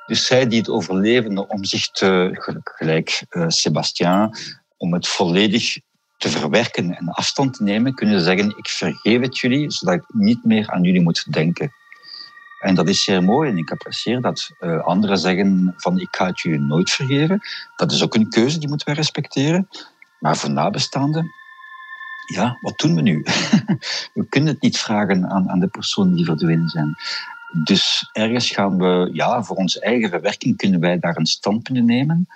Dus 0.05 0.25
zij 0.25 0.47
die 0.47 0.59
het 0.59 0.69
overlevende 0.69 1.47
om 1.47 1.63
zich 1.63 1.87
te, 1.87 2.29
gelijk 2.63 3.25
uh, 3.29 3.45
Sébastien, 3.47 4.35
om 4.77 4.93
het 4.93 5.07
volledig 5.07 5.77
te 6.17 6.29
verwerken 6.29 6.95
en 6.95 7.09
afstand 7.09 7.53
te 7.53 7.63
nemen, 7.63 7.93
kunnen 7.93 8.19
ze 8.19 8.25
zeggen: 8.25 8.57
Ik 8.57 8.67
vergeef 8.67 9.21
het 9.21 9.37
jullie, 9.37 9.71
zodat 9.71 9.95
ik 9.95 10.03
niet 10.07 10.43
meer 10.43 10.69
aan 10.69 10.83
jullie 10.83 11.01
moet 11.01 11.33
denken. 11.33 11.73
En 12.59 12.75
dat 12.75 12.89
is 12.89 13.03
zeer 13.03 13.23
mooi 13.23 13.49
en 13.49 13.57
ik 13.57 13.71
apprecieer 13.71 14.21
dat. 14.21 14.49
Uh, 14.59 14.83
anderen 14.83 15.17
zeggen 15.17 15.73
van 15.77 15.99
ik 15.99 16.15
ga 16.15 16.25
het 16.25 16.41
jullie 16.41 16.59
nooit 16.59 16.89
vergeven. 16.89 17.41
Dat 17.75 17.91
is 17.91 18.03
ook 18.03 18.15
een 18.15 18.29
keuze, 18.29 18.59
die 18.59 18.67
moeten 18.67 18.87
we 18.87 18.93
respecteren. 18.93 19.67
Maar 20.19 20.37
voor 20.37 20.49
nabestaanden, 20.49 21.31
ja, 22.33 22.57
wat 22.61 22.77
doen 22.77 22.95
we 22.95 23.01
nu? 23.01 23.21
we 24.13 24.25
kunnen 24.29 24.53
het 24.53 24.61
niet 24.61 24.77
vragen 24.77 25.29
aan, 25.29 25.49
aan 25.49 25.59
de 25.59 25.67
personen 25.67 26.15
die 26.15 26.25
verdwenen 26.25 26.69
zijn. 26.69 26.95
Dus 27.63 28.09
ergens 28.13 28.49
gaan 28.49 28.77
we, 28.77 29.09
ja, 29.13 29.43
voor 29.43 29.55
onze 29.55 29.81
eigen 29.81 30.09
verwerking 30.09 30.57
kunnen 30.57 30.79
wij 30.79 30.99
daar 30.99 31.17
een 31.17 31.25
standpunt 31.25 31.85
nemen. 31.85 32.27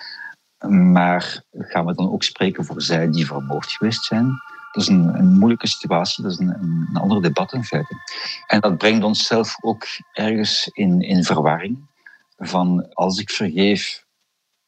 Maar 0.68 1.42
gaan 1.52 1.86
we 1.86 1.94
dan 1.94 2.12
ook 2.12 2.22
spreken 2.22 2.64
voor 2.64 2.82
zij 2.82 3.10
die 3.10 3.26
vermoord 3.26 3.72
geweest 3.72 4.04
zijn? 4.04 4.26
Dat 4.72 4.82
is 4.82 4.88
een, 4.88 5.18
een 5.18 5.38
moeilijke 5.38 5.68
situatie, 5.68 6.22
dat 6.22 6.32
is 6.32 6.38
een, 6.38 6.48
een, 6.48 7.00
ander 7.00 7.22
debat 7.22 7.52
in 7.52 7.64
feite. 7.64 7.94
En 8.46 8.60
dat 8.60 8.78
brengt 8.78 9.04
ons 9.04 9.26
zelf 9.26 9.56
ook 9.60 9.86
ergens 10.12 10.68
in, 10.72 11.00
in 11.00 11.24
verwarring. 11.24 11.88
Van 12.36 12.94
als 12.94 13.18
ik 13.18 13.30
vergeef, 13.30 14.04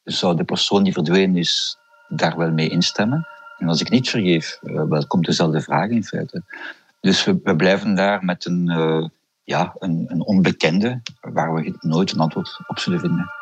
zou 0.04 0.36
de 0.36 0.44
persoon 0.44 0.82
die 0.82 0.92
verdwenen 0.92 1.36
is 1.36 1.76
daar 2.08 2.36
wel 2.36 2.50
mee 2.50 2.68
instemmen. 2.68 3.26
En 3.58 3.68
als 3.68 3.80
ik 3.80 3.90
niet 3.90 4.10
vergeef, 4.10 4.58
uh, 4.62 4.82
wel 4.88 5.06
komt 5.06 5.26
dezelfde 5.26 5.60
vraag 5.60 5.88
in 5.88 6.04
feite. 6.04 6.42
Dus 7.00 7.24
we, 7.24 7.56
blijven 7.56 7.94
daar 7.94 8.24
met 8.24 8.44
een, 8.44 8.70
uh, 8.70 9.08
ja, 9.44 9.74
een, 9.78 10.04
een 10.08 10.26
onbekende 10.26 11.02
waar 11.20 11.54
we 11.54 11.76
nooit 11.80 12.12
een 12.12 12.20
antwoord 12.20 12.60
op 12.66 12.78
zullen 12.78 13.00
vinden. 13.00 13.41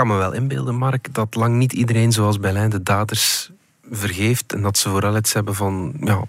Kan 0.00 0.08
me 0.08 0.16
wel 0.16 0.32
inbeelden, 0.32 0.74
Mark, 0.74 1.14
dat 1.14 1.34
lang 1.34 1.56
niet 1.56 1.72
iedereen 1.72 2.12
zoals 2.12 2.38
Berlijn 2.38 2.70
de 2.70 2.82
daders 2.82 3.50
vergeeft. 3.90 4.52
En 4.52 4.62
dat 4.62 4.78
ze 4.78 4.88
vooral 4.88 5.16
iets 5.16 5.32
hebben 5.32 5.54
van. 5.54 5.94
Ja, 6.00 6.24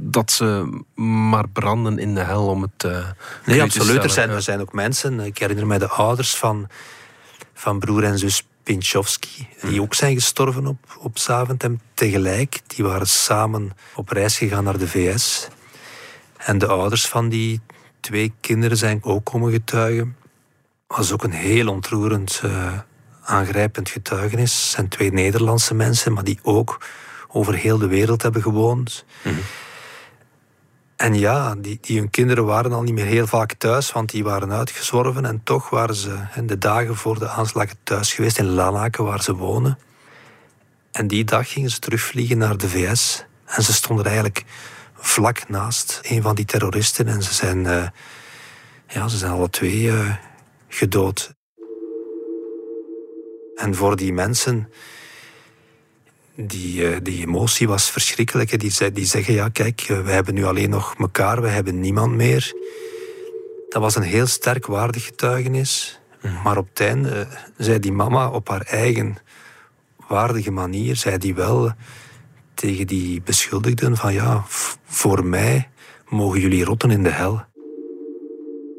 dat 0.00 0.30
ze 0.30 0.80
maar 0.94 1.48
branden 1.48 1.98
in 1.98 2.14
de 2.14 2.20
hel 2.20 2.46
om 2.46 2.62
het. 2.62 2.84
Uh, 2.84 3.06
nee, 3.46 3.62
absoluut. 3.62 4.02
Er 4.02 4.10
zijn, 4.10 4.30
er 4.30 4.42
zijn 4.42 4.60
ook 4.60 4.72
mensen. 4.72 5.20
Ik 5.20 5.38
herinner 5.38 5.66
mij 5.66 5.78
de 5.78 5.88
ouders 5.88 6.36
van, 6.36 6.68
van 7.54 7.78
broer 7.78 8.04
en 8.04 8.18
zus 8.18 8.46
Pinchowski, 8.62 9.48
die 9.62 9.82
ook 9.82 9.94
zijn 9.94 10.14
gestorven 10.14 10.66
op, 10.66 10.98
op 10.98 11.18
Zaventem 11.18 11.80
tegelijk. 11.94 12.60
Die 12.66 12.84
waren 12.84 13.08
samen 13.08 13.70
op 13.94 14.08
reis 14.08 14.38
gegaan 14.38 14.64
naar 14.64 14.78
de 14.78 14.88
VS. 14.88 15.48
En 16.36 16.58
de 16.58 16.66
ouders 16.66 17.06
van 17.08 17.28
die 17.28 17.60
twee 18.00 18.32
kinderen 18.40 18.76
zijn 18.76 18.98
ook 19.02 19.24
komen 19.24 19.52
getuigen 19.52 20.16
was 20.96 21.12
ook 21.12 21.24
een 21.24 21.32
heel 21.32 21.68
ontroerend, 21.68 22.42
uh, 22.44 22.72
aangrijpend 23.22 23.88
getuigenis. 23.88 24.52
Het 24.52 24.70
zijn 24.70 24.88
twee 24.88 25.12
Nederlandse 25.12 25.74
mensen, 25.74 26.12
maar 26.12 26.24
die 26.24 26.38
ook 26.42 26.80
over 27.28 27.54
heel 27.54 27.78
de 27.78 27.86
wereld 27.86 28.22
hebben 28.22 28.42
gewoond. 28.42 29.04
Mhm. 29.22 29.34
En 30.96 31.18
ja, 31.18 31.54
die, 31.54 31.78
die 31.80 31.98
hun 31.98 32.10
kinderen 32.10 32.44
waren 32.44 32.72
al 32.72 32.82
niet 32.82 32.94
meer 32.94 33.04
heel 33.04 33.26
vaak 33.26 33.52
thuis, 33.52 33.92
want 33.92 34.10
die 34.10 34.24
waren 34.24 34.52
uitgezworven. 34.52 35.24
En 35.24 35.40
toch 35.44 35.70
waren 35.70 35.94
ze 35.94 36.18
in 36.34 36.46
de 36.46 36.58
dagen 36.58 36.96
voor 36.96 37.18
de 37.18 37.28
aanslagen 37.28 37.76
thuis 37.82 38.12
geweest 38.12 38.38
in 38.38 38.54
Lanaken, 38.54 39.04
waar 39.04 39.22
ze 39.22 39.34
wonen. 39.34 39.78
En 40.92 41.06
die 41.06 41.24
dag 41.24 41.52
gingen 41.52 41.70
ze 41.70 41.78
terugvliegen 41.78 42.38
naar 42.38 42.56
de 42.56 42.68
VS. 42.68 43.24
En 43.44 43.62
ze 43.62 43.72
stonden 43.72 44.04
eigenlijk 44.04 44.44
vlak 44.94 45.48
naast 45.48 46.00
een 46.02 46.22
van 46.22 46.34
die 46.34 46.44
terroristen. 46.44 47.08
En 47.08 47.22
ze 47.22 47.34
zijn, 47.34 47.58
uh, 47.64 47.86
ja, 48.88 49.08
ze 49.08 49.16
zijn 49.16 49.32
alle 49.32 49.50
twee 49.50 49.82
uh, 49.82 50.14
gedood. 50.74 51.34
En 53.54 53.74
voor 53.74 53.96
die 53.96 54.12
mensen, 54.12 54.68
die, 56.34 56.88
eh, 56.88 56.96
die 57.02 57.26
emotie 57.26 57.68
was 57.68 57.90
verschrikkelijk. 57.90 58.60
Die, 58.60 58.92
die 58.92 59.04
zeggen, 59.04 59.34
ja 59.34 59.48
kijk, 59.48 59.80
eh, 59.80 60.00
we 60.00 60.10
hebben 60.10 60.34
nu 60.34 60.44
alleen 60.44 60.70
nog 60.70 60.94
elkaar, 60.98 61.42
we 61.42 61.48
hebben 61.48 61.80
niemand 61.80 62.12
meer. 62.14 62.52
Dat 63.68 63.82
was 63.82 63.96
een 63.96 64.02
heel 64.02 64.26
sterk 64.26 64.66
waardig 64.66 65.04
getuigenis. 65.04 66.00
Maar 66.44 66.56
op 66.56 66.68
het 66.68 66.80
einde 66.80 67.10
eh, 67.10 67.38
zei 67.56 67.78
die 67.78 67.92
mama 67.92 68.30
op 68.30 68.48
haar 68.48 68.66
eigen 68.66 69.16
waardige 70.08 70.50
manier, 70.50 70.96
zei 70.96 71.18
die 71.18 71.34
wel 71.34 71.72
tegen 72.54 72.86
die 72.86 73.22
beschuldigden 73.22 73.96
van 73.96 74.12
ja, 74.12 74.44
voor 74.84 75.24
mij 75.24 75.68
mogen 76.08 76.40
jullie 76.40 76.64
rotten 76.64 76.90
in 76.90 77.02
de 77.02 77.10
hel. 77.10 77.44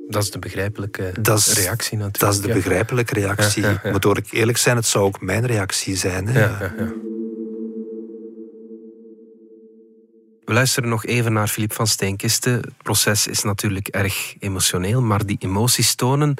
Dat 0.07 0.23
is 0.23 0.31
de 0.31 0.39
begrijpelijke 0.39 1.13
reactie 1.53 1.97
natuurlijk. 1.97 2.19
Dat 2.19 2.33
is 2.33 2.41
de 2.41 2.53
begrijpelijke 2.53 3.13
reactie. 3.13 3.63
Ja, 3.63 3.81
Moet 3.91 4.17
ik 4.17 4.31
eerlijk 4.31 4.57
zijn, 4.57 4.75
het 4.75 4.85
zou 4.85 5.03
ook 5.05 5.21
mijn 5.21 5.45
reactie 5.45 5.95
zijn. 5.95 6.27
Hè? 6.27 6.57
We 10.45 10.53
luisteren 10.53 10.89
nog 10.89 11.05
even 11.05 11.33
naar 11.33 11.47
Filip 11.47 11.73
van 11.73 11.87
Steenkisten. 11.87 12.53
Het 12.53 12.77
proces 12.77 13.27
is 13.27 13.43
natuurlijk 13.43 13.87
erg 13.87 14.35
emotioneel, 14.39 15.01
maar 15.01 15.25
die 15.25 15.37
emoties 15.39 15.95
tonen 15.95 16.35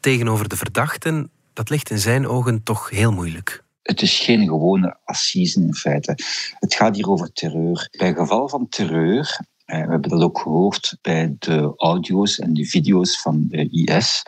tegenover 0.00 0.48
de 0.48 0.56
verdachten, 0.56 1.30
dat 1.52 1.70
ligt 1.70 1.90
in 1.90 1.98
zijn 1.98 2.28
ogen 2.28 2.62
toch 2.62 2.90
heel 2.90 3.12
moeilijk. 3.12 3.64
Het 3.82 4.02
is 4.02 4.18
geen 4.18 4.48
gewone 4.48 4.96
assise 5.04 5.60
in 5.60 5.74
feite. 5.74 6.18
Het 6.58 6.74
gaat 6.74 6.96
hier 6.96 7.08
over 7.08 7.32
terreur. 7.32 7.88
Bij 7.98 8.14
geval 8.14 8.48
van 8.48 8.68
terreur 8.68 9.40
we 9.70 9.76
hebben 9.76 10.10
dat 10.10 10.22
ook 10.22 10.38
gehoord 10.38 10.98
bij 11.02 11.36
de 11.38 11.72
audio's 11.76 12.38
en 12.38 12.54
de 12.54 12.66
video's 12.66 13.20
van 13.20 13.46
de 13.48 13.68
IS. 13.70 14.22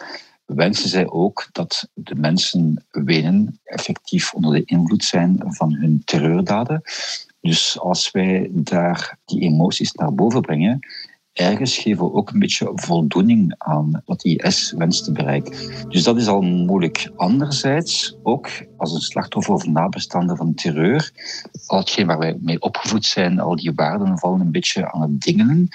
Wensen 0.45 0.89
zij 0.89 1.11
ook 1.11 1.49
dat 1.53 1.89
de 1.95 2.15
mensen 2.15 2.85
wenen, 2.91 3.61
effectief 3.65 4.35
onder 4.35 4.53
de 4.53 4.65
invloed 4.65 5.05
zijn 5.05 5.43
van 5.47 5.75
hun 5.75 6.03
terreurdaden. 6.05 6.83
Dus 7.41 7.79
als 7.79 8.11
wij 8.11 8.49
daar 8.53 9.19
die 9.25 9.41
emoties 9.41 9.93
naar 9.93 10.15
boven 10.15 10.41
brengen, 10.41 10.79
ergens 11.33 11.77
geven 11.79 12.05
we 12.05 12.13
ook 12.13 12.31
een 12.31 12.39
beetje 12.39 12.73
voldoening 12.75 13.55
aan 13.59 14.03
wat 14.05 14.25
IS 14.25 14.73
wenst 14.77 15.05
te 15.05 15.13
bereiken. 15.13 15.89
Dus 15.89 16.03
dat 16.03 16.17
is 16.17 16.27
al 16.27 16.41
moeilijk. 16.41 17.11
Anderzijds, 17.17 18.17
ook 18.23 18.49
als 18.77 18.95
een 18.95 19.01
slachtoffer 19.01 19.55
of 19.55 19.67
nabestaande 19.67 20.37
van 20.37 20.55
terreur, 20.55 21.13
al 21.67 21.79
hetgeen 21.79 22.07
waar 22.07 22.19
wij 22.19 22.39
mee 22.41 22.61
opgevoed 22.61 23.05
zijn, 23.05 23.41
al 23.41 23.57
die 23.57 23.73
waarden 23.75 24.19
vallen 24.19 24.41
een 24.41 24.51
beetje 24.51 24.93
aan 24.93 25.01
het 25.01 25.21
dingelen. 25.21 25.67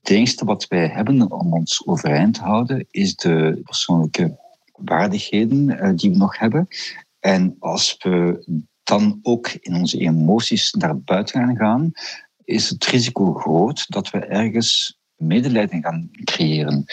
Het 0.00 0.10
enige 0.10 0.44
wat 0.44 0.68
wij 0.68 0.86
hebben 0.86 1.32
om 1.32 1.52
ons 1.52 1.86
overeind 1.86 2.34
te 2.34 2.40
houden, 2.40 2.86
is 2.90 3.16
de 3.16 3.60
persoonlijke 3.64 4.38
waardigheden 4.72 5.78
eh, 5.78 5.90
die 5.94 6.10
we 6.10 6.16
nog 6.16 6.38
hebben. 6.38 6.68
En 7.20 7.56
als 7.58 7.96
we 7.98 8.44
dan 8.82 9.18
ook 9.22 9.48
in 9.48 9.74
onze 9.74 9.98
emoties 9.98 10.72
naar 10.72 11.00
buiten 11.00 11.56
gaan, 11.56 11.92
is 12.44 12.68
het 12.68 12.86
risico 12.86 13.34
groot 13.34 13.84
dat 13.88 14.10
we 14.10 14.18
ergens 14.18 14.99
medelijden 15.20 15.82
gaan 15.82 16.10
creëren. 16.24 16.84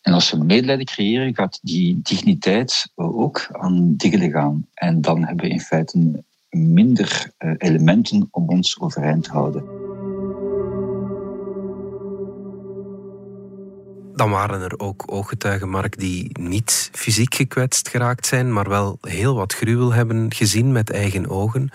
En 0.00 0.12
als 0.12 0.30
we 0.30 0.44
medelijden 0.44 0.86
creëren, 0.86 1.34
gaat 1.34 1.58
die 1.62 2.00
digniteit 2.02 2.90
ook 2.94 3.48
aan 3.52 3.94
diggelen 3.96 4.30
gaan. 4.30 4.66
En 4.74 5.00
dan 5.00 5.24
hebben 5.24 5.44
we 5.44 5.52
in 5.52 5.60
feite 5.60 6.22
minder 6.50 7.30
eh, 7.36 7.52
elementen 7.58 8.28
om 8.30 8.48
ons 8.48 8.80
overeind 8.80 9.24
te 9.24 9.30
houden. 9.30 9.64
Dan 14.14 14.30
waren 14.30 14.60
er 14.60 14.78
ook 14.78 15.04
ooggetuigen, 15.06 15.68
Mark, 15.68 15.98
die 15.98 16.38
niet 16.40 16.90
fysiek 16.92 17.34
gekwetst 17.34 17.88
geraakt 17.88 18.26
zijn, 18.26 18.52
maar 18.52 18.68
wel 18.68 18.98
heel 19.00 19.34
wat 19.34 19.54
gruwel 19.54 19.92
hebben 19.92 20.34
gezien 20.34 20.72
met 20.72 20.90
eigen 20.90 21.28
ogen. 21.28 21.70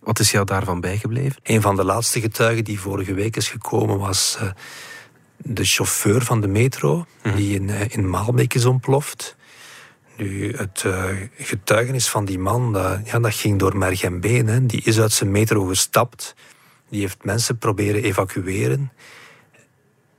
Wat 0.00 0.18
is 0.18 0.30
jou 0.30 0.44
daarvan 0.44 0.80
bijgebleven? 0.80 1.40
Een 1.42 1.60
van 1.60 1.76
de 1.76 1.84
laatste 1.84 2.20
getuigen 2.20 2.64
die 2.64 2.80
vorige 2.80 3.14
week 3.14 3.36
is 3.36 3.48
gekomen 3.48 3.98
was 3.98 4.38
uh, 4.42 4.50
de 5.42 5.64
chauffeur 5.64 6.22
van 6.22 6.40
de 6.40 6.48
metro, 6.48 7.06
mhm. 7.22 7.36
die 7.36 7.54
in, 7.54 7.68
uh, 7.68 7.80
in 7.88 8.10
Maalbeek 8.10 8.54
is 8.54 8.64
ontploft. 8.64 9.36
Nu, 10.16 10.54
het 10.56 10.82
uh, 10.86 11.04
getuigenis 11.38 12.08
van 12.08 12.24
die 12.24 12.38
man, 12.38 12.72
dat, 12.72 12.98
ja, 13.04 13.18
dat 13.18 13.34
ging 13.34 13.58
door 13.58 13.76
merg 13.76 14.02
en 14.02 14.20
been. 14.20 14.46
Hè. 14.46 14.66
Die 14.66 14.82
is 14.84 15.00
uit 15.00 15.12
zijn 15.12 15.30
metro 15.30 15.64
gestapt. 15.64 16.34
Die 16.88 17.00
heeft 17.00 17.24
mensen 17.24 17.58
proberen 17.58 18.02
evacueren. 18.02 18.92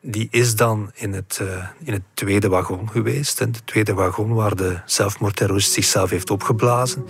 Die 0.02 0.28
is 0.32 0.56
dan 0.56 0.92
in 0.94 1.14
het, 1.14 1.40
uh, 1.42 1.68
in 1.84 1.94
het 1.94 2.02
tweede 2.14 2.50
wagon 2.50 2.90
geweest. 2.90 3.40
Hè. 3.40 3.52
De 3.52 3.64
tweede 3.66 3.94
wagon 3.94 4.34
waar 4.34 4.56
de 4.56 4.80
zelfmoordterrorist 4.86 5.72
zichzelf 5.72 6.10
heeft 6.10 6.30
opgeblazen. 6.30 7.06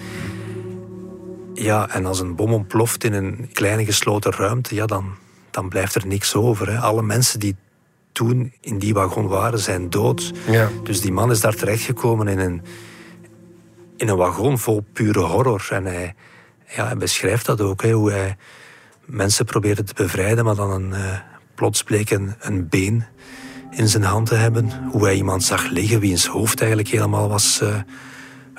Ja, 1.53 1.89
en 1.89 2.06
als 2.06 2.20
een 2.20 2.36
bom 2.36 2.53
ontploft 2.53 3.03
in 3.03 3.13
een 3.13 3.50
kleine 3.53 3.86
gesloten 3.86 4.32
ruimte, 4.32 4.75
ja, 4.75 4.86
dan, 4.86 5.15
dan 5.51 5.70
blijft 5.70 5.96
er 5.96 6.08
niks 6.08 6.36
over. 6.36 6.72
Hè. 6.72 6.80
Alle 6.80 7.01
mensen 7.01 7.39
die 7.39 7.56
toen 8.12 8.53
in 8.62 8.80
die 8.80 8.94
wagon 8.94 9.27
waren, 9.27 9.60
zijn 9.60 9.89
dood. 9.89 10.32
Ja. 10.50 10.70
Dus 10.84 11.01
die 11.01 11.12
man 11.12 11.32
is 11.32 11.41
daar 11.41 11.56
terechtgekomen 11.56 12.27
in 12.27 12.39
een, 12.39 12.62
in 13.98 14.10
een 14.10 14.18
wagon 14.18 14.60
vol 14.60 14.86
pure 14.94 15.20
horror. 15.20 15.68
En 15.70 15.86
hij, 15.86 16.15
ja, 16.75 16.86
hij 16.86 16.98
beschrijft 16.98 17.46
dat 17.46 17.62
ook, 17.62 17.82
hè, 17.82 17.91
hoe 17.91 18.12
hij 18.12 18.38
mensen 19.06 19.46
probeerde 19.46 19.84
te 19.84 19.94
bevrijden, 19.94 20.46
maar 20.46 20.56
dan 20.56 20.72
een, 20.72 20.89
uh, 20.89 21.20
plots 21.56 21.84
bleek 21.84 22.10
een, 22.10 22.34
een, 22.39 22.68
been 22.70 23.06
in 23.70 23.88
zijn 23.88 24.03
hand 24.03 24.27
te 24.27 24.36
hebben. 24.36 24.89
Hoe 24.91 25.03
hij 25.03 25.15
iemand 25.15 25.44
zag 25.44 25.70
liggen, 25.70 26.00
wiens 26.00 26.25
hoofd 26.25 26.60
eigenlijk 26.60 26.89
helemaal 26.89 27.30
was 27.30 27.60
uh, 27.63 27.75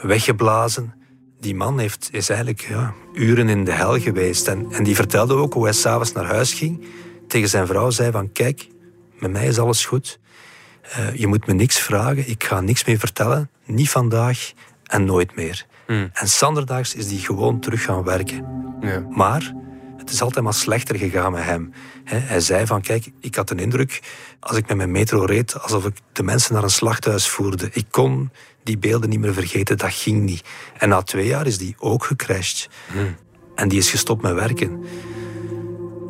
weggeblazen. 0.03 0.95
die 1.41 1.55
man 1.55 1.79
heeft, 1.79 2.09
is 2.13 2.29
eigenlijk 2.29 2.61
ja, 2.69 2.95
uren 3.15 3.49
in 3.49 3.65
de 3.65 3.73
hel 3.73 4.01
geweest. 4.01 4.49
En, 4.49 4.67
en 4.73 4.85
die 4.85 4.95
vertelde 4.95 5.35
ook 5.35 5.53
hoe 5.53 5.65
hij 5.65 5.73
s'avonds 5.73 6.13
naar 6.13 6.25
huis 6.25 6.53
ging. 6.53 6.85
Tegen 7.29 7.49
zijn 7.49 7.67
vrouw 7.67 7.91
zei 7.91 8.11
van, 8.11 8.33
kijk, 8.33 8.69
met 9.23 9.33
mij 9.33 9.47
is 9.47 9.59
alles 9.59 9.85
goed. 9.85 10.19
Uh, 10.99 11.15
je 11.15 11.27
moet 11.27 11.47
me 11.47 11.53
niks 11.53 11.79
vragen, 11.79 12.29
ik 12.29 12.45
ga 12.45 12.61
niks 12.61 12.85
meer 12.85 12.99
vertellen. 12.99 13.51
Niet 13.65 13.91
vandaag 13.91 14.53
en 14.85 15.05
nooit 15.05 15.37
meer. 15.37 15.67
Hmm. 15.87 16.11
En 16.13 16.29
Sanderdaags 16.29 16.95
is 16.95 17.09
die 17.09 17.19
gewoon 17.19 17.61
terug 17.61 17.83
gaan 17.85 18.03
werken. 18.03 18.45
Ja. 18.81 19.07
Maar 19.11 19.55
het 19.97 20.11
is 20.11 20.23
altijd 20.23 20.45
maar 20.45 20.55
slechter 20.55 20.97
gegaan 20.97 21.33
met 21.33 21.45
hem. 21.45 21.73
Hij 22.05 22.41
zei 22.41 22.67
van, 22.67 22.81
kijk, 22.81 23.11
ik 23.21 23.35
had 23.35 23.51
een 23.51 23.59
indruk, 23.59 24.03
als 24.41 24.57
ik 24.57 24.69
met 24.69 24.77
mijn 24.77 24.91
metro 24.91 25.25
reed, 25.25 25.61
alsof 25.61 25.87
ik 25.87 25.97
de 26.13 26.23
mensen 26.23 26.55
naar 26.55 26.63
een 26.63 26.71
slachthuis 26.71 27.29
voerde. 27.29 27.69
Ik 27.73 27.87
kon 27.91 28.31
die 28.63 28.79
beelden 28.79 29.09
niet 29.09 29.21
meer 29.21 29.35
vergeten, 29.35 29.79
dat 29.79 29.93
ging 29.93 30.23
niet. 30.23 30.45
En 30.79 30.89
na 30.89 31.03
twee 31.03 31.27
jaar 31.27 31.47
is 31.47 31.59
die 31.59 31.75
ook 31.79 32.05
gecrashed. 32.05 32.69
Hmm. 32.93 33.17
En 33.55 33.69
die 33.69 33.79
is 33.79 33.91
gestopt 33.91 34.23
met 34.23 34.35
werken. 34.35 34.85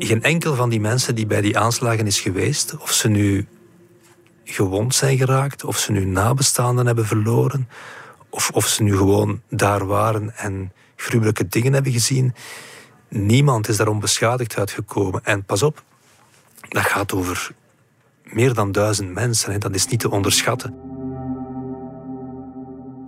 Geen 0.04 0.22
enkel 0.22 0.54
van 0.54 0.68
die 0.68 0.80
mensen 0.80 1.14
die 1.14 1.26
bij 1.26 1.40
die 1.40 1.58
aanslagen 1.58 2.06
is 2.06 2.20
geweest, 2.20 2.76
of 2.78 2.92
ze 2.92 3.08
nu 3.08 3.46
gewond 4.44 4.94
zijn 4.94 5.16
geraakt, 5.16 5.64
of 5.64 5.78
ze 5.78 5.92
nu 5.92 6.04
nabestaanden 6.04 6.86
hebben 6.86 7.06
verloren, 7.06 7.68
of, 8.30 8.50
of 8.50 8.66
ze 8.66 8.82
nu 8.82 8.96
gewoon 8.96 9.42
daar 9.48 9.86
waren 9.86 10.36
en 10.36 10.72
gruwelijke 10.96 11.48
dingen 11.48 11.72
hebben 11.72 11.92
gezien, 11.92 12.34
niemand 13.08 13.68
is 13.68 13.76
daar 13.76 13.88
onbeschadigd 13.88 14.58
uitgekomen. 14.58 15.24
En 15.24 15.44
pas 15.44 15.62
op, 15.62 15.82
dat 16.68 16.82
gaat 16.82 17.12
over 17.12 17.50
meer 18.22 18.54
dan 18.54 18.72
duizend 18.72 19.14
mensen. 19.14 19.52
Hè. 19.52 19.58
Dat 19.58 19.74
is 19.74 19.86
niet 19.86 20.00
te 20.00 20.10
onderschatten. 20.10 20.74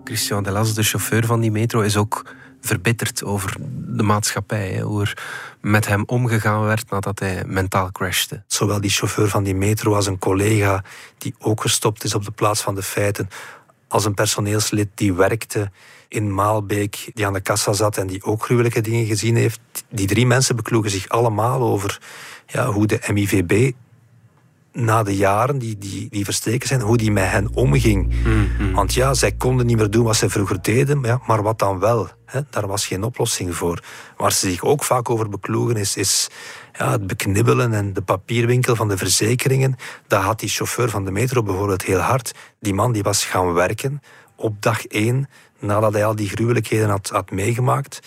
Christian 0.05 0.43
Delas, 0.43 0.75
de 0.75 0.83
chauffeur 0.83 1.27
van 1.27 1.41
die 1.41 1.51
metro, 1.51 1.81
is 1.81 1.97
ook 1.97 2.25
verbitterd 2.65 3.25
over 3.25 3.57
de 3.87 4.03
maatschappij. 4.03 4.81
Hoe 4.81 5.01
er 5.01 5.17
met 5.61 5.87
hem 5.87 6.03
omgegaan 6.07 6.65
werd 6.65 6.91
nadat 6.91 7.19
hij 7.19 7.45
mentaal 7.47 7.93
crashte. 7.93 8.43
Zowel 8.47 8.81
die 8.81 8.91
chauffeur 8.91 9.29
van 9.29 9.43
die 9.43 9.55
metro 9.55 9.95
als 9.95 10.07
een 10.07 10.19
collega 10.19 10.85
die 11.19 11.35
ook 11.39 11.61
gestopt 11.61 12.05
is 12.05 12.15
op 12.15 12.25
de 12.25 12.31
plaats 12.31 12.63
van 12.63 12.75
de 12.75 12.83
feiten, 12.83 13.29
als 13.89 14.05
een 14.05 14.15
personeelslid 14.15 14.89
die 14.95 15.13
werkte 15.13 15.71
in 16.09 16.35
Maalbeek, 16.35 17.11
die 17.15 17.27
aan 17.27 17.33
de 17.33 17.41
kassa 17.41 17.73
zat 17.73 17.97
en 17.97 18.07
die 18.07 18.25
ook 18.25 18.45
gruwelijke 18.45 18.81
dingen 18.81 19.07
gezien 19.07 19.37
heeft. 19.37 19.61
Die 19.89 20.07
drie 20.07 20.27
mensen 20.27 20.57
bekloegen 20.57 20.91
zich 20.91 21.09
allemaal 21.09 21.61
over 21.61 22.01
ja, 22.47 22.67
hoe 22.67 22.87
de 22.87 23.01
MIVB 23.13 23.73
na 24.75 25.03
de 25.03 25.17
jaren 25.17 25.59
die, 25.59 25.79
die, 25.79 26.09
die 26.11 26.25
verstreken 26.25 26.69
zijn, 26.69 26.81
hoe 26.81 26.97
die 26.97 27.13
met 27.13 27.31
hen 27.31 27.55
omging. 27.55 28.15
Mhm. 28.25 28.73
Want 28.73 28.95
ja, 28.95 29.15
zij 29.15 29.33
konden 29.33 29.67
niet 29.67 29.77
meer 29.77 29.91
doen 29.91 30.05
wat 30.05 30.17
ze 30.17 30.31
vroeger 30.31 30.63
deden, 30.63 31.01
maar, 31.01 31.11
ja, 31.11 31.21
maar 31.27 31.43
wat 31.43 31.59
dan 31.59 31.79
wel? 31.79 32.09
Hè? 32.27 32.41
Daar 32.51 32.67
was 32.67 32.87
geen 32.87 33.03
oplossing 33.03 33.57
voor. 33.57 33.83
Waar 34.17 34.33
ze 34.33 34.51
zich 34.51 34.63
ook 34.63 34.85
vaak 34.85 35.11
over 35.11 35.29
bekloegen 35.29 35.77
is, 35.77 35.97
is 35.97 36.29
ja, 36.73 36.91
het 36.91 37.07
beknibbelen 37.07 37.73
en 37.73 37.93
de 37.93 38.03
papierwinkel 38.03 38.77
van 38.77 38.89
de 38.89 38.97
verzekeringen. 38.97 39.77
Dat 40.07 40.23
had 40.23 40.41
die 40.41 40.49
chauffeur 40.49 40.91
van 40.91 41.05
de 41.05 41.11
metro 41.11 41.43
bijvoorbeeld 41.43 41.83
heel 41.83 42.01
hard. 42.01 42.35
Die 42.61 42.75
man 42.75 42.93
die 42.93 43.03
was 43.03 43.25
gaan 43.25 43.53
werken 43.53 44.03
op 44.37 44.63
dag 44.63 44.87
één, 44.87 45.29
nadat 45.59 45.93
hij 45.93 46.05
al 46.05 46.17
die 46.17 46.29
gruwelijkheden 46.29 46.89
had, 46.89 47.09
had 47.09 47.31
meegemaakt. 47.31 48.01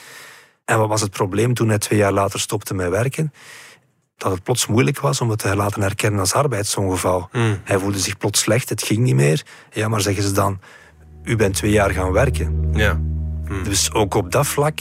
En 0.66 0.78
wat 0.78 0.88
was 0.88 1.02
het 1.02 1.12
probleem 1.12 1.54
toen 1.54 1.70
hij 1.70 1.78
twee 1.78 2.00
jaar 2.00 2.12
later 2.12 2.40
stopte 2.40 2.74
met 2.74 2.90
werken? 2.90 3.34
Dat 4.18 4.32
het 4.32 4.44
plots 4.44 4.68
moeilijk 4.68 5.00
was 5.00 5.22
om 5.22 5.30
het 5.30 5.40
te 5.40 5.56
laten 5.56 5.82
herkennen 5.82 6.20
als 6.20 6.34
arbeidsongeval. 6.34 7.30
Hmm. 7.32 7.60
Hij 7.64 7.80
voelde 7.80 8.00
zich 8.00 8.18
plots 8.18 8.40
slecht, 8.40 8.70
het 8.70 8.84
ging 8.84 9.00
niet 9.00 9.16
meer. 9.16 9.46
Ja, 9.72 9.88
maar 9.88 10.02
zeggen 10.02 10.24
ze 10.24 10.32
dan, 10.32 10.60
u 11.24 11.36
bent 11.36 11.56
twee 11.56 11.72
jaar 11.72 11.90
gaan 11.90 12.12
werken. 12.12 12.70
Ja. 12.74 13.00
Hmm. 13.46 13.64
Dus 13.64 13.94
ook 13.94 14.14
op 14.14 14.32
dat 14.32 14.48
vlak, 14.48 14.80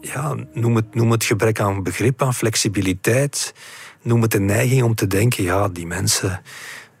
ja, 0.00 0.34
noem, 0.52 0.76
het, 0.76 0.94
noem 0.94 1.10
het 1.10 1.24
gebrek 1.24 1.60
aan 1.60 1.82
begrip, 1.82 2.22
aan 2.22 2.34
flexibiliteit, 2.34 3.54
noem 4.02 4.22
het 4.22 4.30
de 4.30 4.40
neiging 4.40 4.82
om 4.82 4.94
te 4.94 5.06
denken, 5.06 5.44
ja, 5.44 5.68
die 5.68 5.86
mensen 5.86 6.42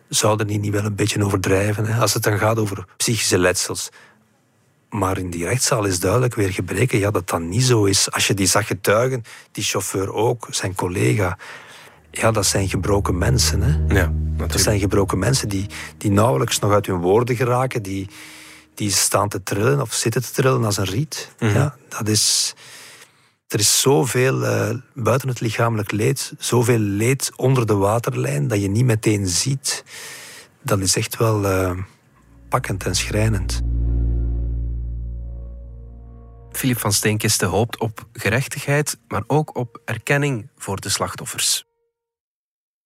zouden 0.08 0.46
die 0.46 0.58
niet 0.58 0.72
wel 0.72 0.84
een 0.84 0.94
beetje 0.94 1.24
overdrijven. 1.24 1.86
Hè? 1.86 2.00
Als 2.00 2.14
het 2.14 2.22
dan 2.22 2.38
gaat 2.38 2.58
over 2.58 2.84
psychische 2.96 3.38
letsels. 3.38 3.88
Maar 4.90 5.18
in 5.18 5.30
die 5.30 5.44
rechtszaal 5.44 5.84
is 5.84 6.00
duidelijk 6.00 6.34
weer 6.34 6.52
gebreken 6.52 6.98
ja, 6.98 7.10
dat 7.10 7.28
dat 7.28 7.40
niet 7.40 7.64
zo 7.64 7.84
is. 7.84 8.10
Als 8.10 8.26
je 8.26 8.34
die 8.34 8.46
zag 8.46 8.66
getuigen, 8.66 9.22
die 9.52 9.64
chauffeur 9.64 10.12
ook, 10.12 10.46
zijn 10.50 10.74
collega. 10.74 11.38
Ja, 12.10 12.30
dat 12.30 12.46
zijn 12.46 12.68
gebroken 12.68 13.18
mensen. 13.18 13.62
Hè? 13.62 13.94
Ja, 13.94 14.12
dat 14.36 14.60
zijn 14.60 14.78
gebroken 14.78 15.18
mensen 15.18 15.48
die, 15.48 15.66
die 15.96 16.10
nauwelijks 16.10 16.58
nog 16.58 16.72
uit 16.72 16.86
hun 16.86 17.00
woorden 17.00 17.36
geraken. 17.36 17.82
Die, 17.82 18.08
die 18.74 18.90
staan 18.90 19.28
te 19.28 19.42
trillen 19.42 19.80
of 19.80 19.92
zitten 19.92 20.22
te 20.22 20.32
trillen 20.32 20.64
als 20.64 20.76
een 20.76 20.84
riet. 20.84 21.32
Mhm. 21.38 21.54
ja, 21.54 21.76
dat 21.88 22.08
is, 22.08 22.54
er 23.48 23.58
is 23.58 23.80
zoveel 23.80 24.42
uh, 24.42 24.70
buiten 24.94 25.28
het 25.28 25.40
lichamelijk 25.40 25.92
leed, 25.92 26.32
zoveel 26.38 26.78
leed 26.78 27.30
onder 27.36 27.66
de 27.66 27.74
waterlijn 27.74 28.48
dat 28.48 28.60
je 28.60 28.68
niet 28.68 28.84
meteen 28.84 29.26
ziet. 29.26 29.84
Dat 30.62 30.80
is 30.80 30.96
echt 30.96 31.16
wel 31.16 31.44
uh, 31.44 31.70
pakkend 32.48 32.84
en 32.84 32.94
schrijnend. 32.94 33.62
Filip 36.52 36.78
van 36.78 36.92
Steenkiste 36.92 37.44
hoopt 37.44 37.78
op 37.78 38.08
gerechtigheid, 38.12 38.98
maar 39.08 39.22
ook 39.26 39.56
op 39.56 39.80
erkenning 39.84 40.50
voor 40.56 40.80
de 40.80 40.88
slachtoffers. 40.88 41.64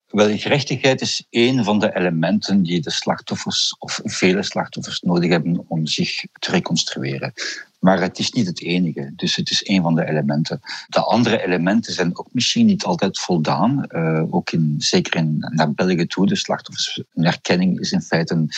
Wel, 0.07 0.39
gerechtigheid 0.39 1.01
is 1.01 1.27
één 1.31 1.65
van 1.65 1.79
de 1.79 1.97
elementen 1.97 2.63
die 2.63 2.81
de 2.81 2.91
slachtoffers 2.91 3.77
of 3.79 4.01
vele 4.05 4.43
slachtoffers 4.43 5.01
nodig 5.01 5.31
hebben 5.31 5.65
om 5.69 5.87
zich 5.87 6.25
te 6.39 6.51
reconstrueren. 6.51 7.33
Maar 7.79 8.01
het 8.01 8.19
is 8.19 8.31
niet 8.31 8.47
het 8.47 8.63
enige, 8.63 9.13
dus 9.17 9.37
het 9.37 9.51
is 9.51 9.63
één 9.63 9.83
van 9.83 9.95
de 9.95 10.09
elementen. 10.09 10.61
De 10.89 11.01
andere 11.01 11.45
elementen 11.45 11.93
zijn 11.93 12.19
ook 12.19 12.29
misschien 12.33 12.67
niet 12.67 12.85
altijd 12.85 13.19
voldaan. 13.19 13.85
Uh, 13.89 14.35
ook 14.35 14.51
in, 14.51 14.75
zeker 14.79 15.17
in, 15.17 15.37
naar 15.39 15.73
België 15.73 16.07
toe, 16.07 16.27
de 16.27 16.37
slachtoffers. 16.37 17.03
Een 17.15 17.25
erkenning 17.25 17.81
is 17.81 17.93
in 17.93 18.03
feite 18.03 18.35
een 18.35 18.51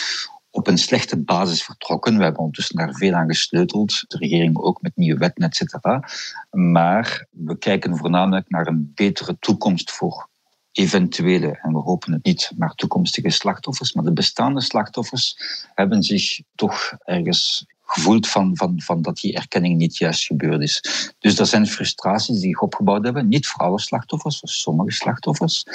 op 0.55 0.67
een 0.67 0.77
slechte 0.77 1.17
basis 1.17 1.63
vertrokken. 1.63 2.17
We 2.17 2.23
hebben 2.23 2.41
ondertussen 2.41 2.75
daar 2.75 2.93
veel 2.93 3.13
aan 3.13 3.27
gesleuteld, 3.27 4.03
de 4.07 4.17
regering 4.17 4.57
ook 4.57 4.81
met 4.81 4.95
nieuwe 4.95 5.19
wetten, 5.19 5.43
et 5.43 5.55
cetera. 5.55 6.09
Maar 6.51 7.27
we 7.29 7.57
kijken 7.57 7.97
voornamelijk 7.97 8.49
naar 8.49 8.67
een 8.67 8.91
betere 8.95 9.37
toekomst 9.39 9.91
voor 9.91 10.29
eventuele, 10.71 11.59
en 11.61 11.73
we 11.73 11.79
hopen 11.79 12.13
het 12.13 12.23
niet, 12.23 12.51
maar 12.57 12.73
toekomstige 12.75 13.29
slachtoffers. 13.29 13.93
Maar 13.93 14.03
de 14.03 14.13
bestaande 14.13 14.61
slachtoffers 14.61 15.37
hebben 15.73 16.03
zich 16.03 16.41
toch 16.55 16.97
ergens 17.03 17.65
gevoeld 17.85 18.27
van, 18.27 18.57
van, 18.57 18.81
van 18.81 19.01
dat 19.01 19.17
die 19.17 19.35
erkenning 19.35 19.77
niet 19.77 19.97
juist 19.97 20.25
gebeurd 20.25 20.61
is. 20.61 20.83
Dus 21.19 21.35
dat 21.35 21.47
zijn 21.47 21.67
frustraties 21.67 22.39
die 22.39 22.49
zich 22.49 22.61
opgebouwd 22.61 23.03
hebben. 23.03 23.27
Niet 23.27 23.47
voor 23.47 23.61
alle 23.61 23.79
slachtoffers, 23.79 24.39
voor 24.39 24.49
sommige 24.49 24.91
slachtoffers. 24.91 25.65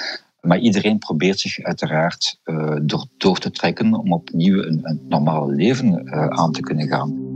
Maar 0.41 0.59
iedereen 0.59 0.99
probeert 0.99 1.41
zich 1.41 1.59
uiteraard 1.59 2.39
uh, 2.45 2.77
door, 2.83 3.07
door 3.17 3.39
te 3.39 3.51
trekken 3.51 3.95
om 3.95 4.13
opnieuw 4.13 4.63
een, 4.63 4.81
een 4.83 5.01
normaal 5.09 5.51
leven 5.51 6.03
uh, 6.05 6.27
aan 6.27 6.53
te 6.53 6.61
kunnen 6.61 6.89
gaan. 6.89 7.29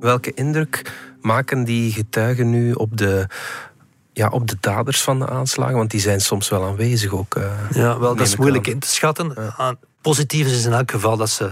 Welke 0.00 0.34
indruk 0.34 0.92
maken 1.20 1.64
die 1.64 1.92
getuigen 1.92 2.50
nu 2.50 2.72
op 2.72 2.96
de, 2.96 3.26
ja, 4.12 4.28
op 4.28 4.48
de 4.48 4.56
daders 4.60 5.02
van 5.02 5.18
de 5.18 5.28
aanslagen? 5.28 5.76
Want 5.76 5.90
die 5.90 6.00
zijn 6.00 6.20
soms 6.20 6.48
wel 6.48 6.64
aanwezig 6.64 7.12
ook. 7.12 7.36
Uh, 7.36 7.52
ja, 7.70 7.98
wel, 7.98 8.16
dat 8.16 8.26
is 8.26 8.36
moeilijk 8.36 8.66
in 8.66 8.78
te 8.78 8.88
schatten. 8.88 9.32
Ja. 9.36 9.74
Positief 10.00 10.46
is 10.46 10.64
in 10.64 10.72
elk 10.72 10.90
geval 10.90 11.16
dat 11.16 11.30
ze 11.30 11.50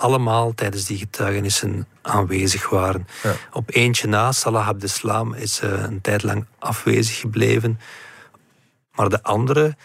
allemaal 0.00 0.54
tijdens 0.54 0.84
die 0.84 0.98
getuigenissen 0.98 1.86
aanwezig 2.02 2.68
waren. 2.68 3.06
Op 3.52 3.70
eentje 3.74 4.08
na, 4.08 4.32
Salah 4.32 4.68
Abdeslam, 4.68 5.34
is 5.34 5.60
uh, 5.64 5.82
een 5.82 6.00
tijd 6.00 6.22
lang 6.22 6.44
afwezig 6.58 7.18
gebleven. 7.18 7.80
Maar 8.94 9.08
de 9.08 9.22
andere, 9.22 9.76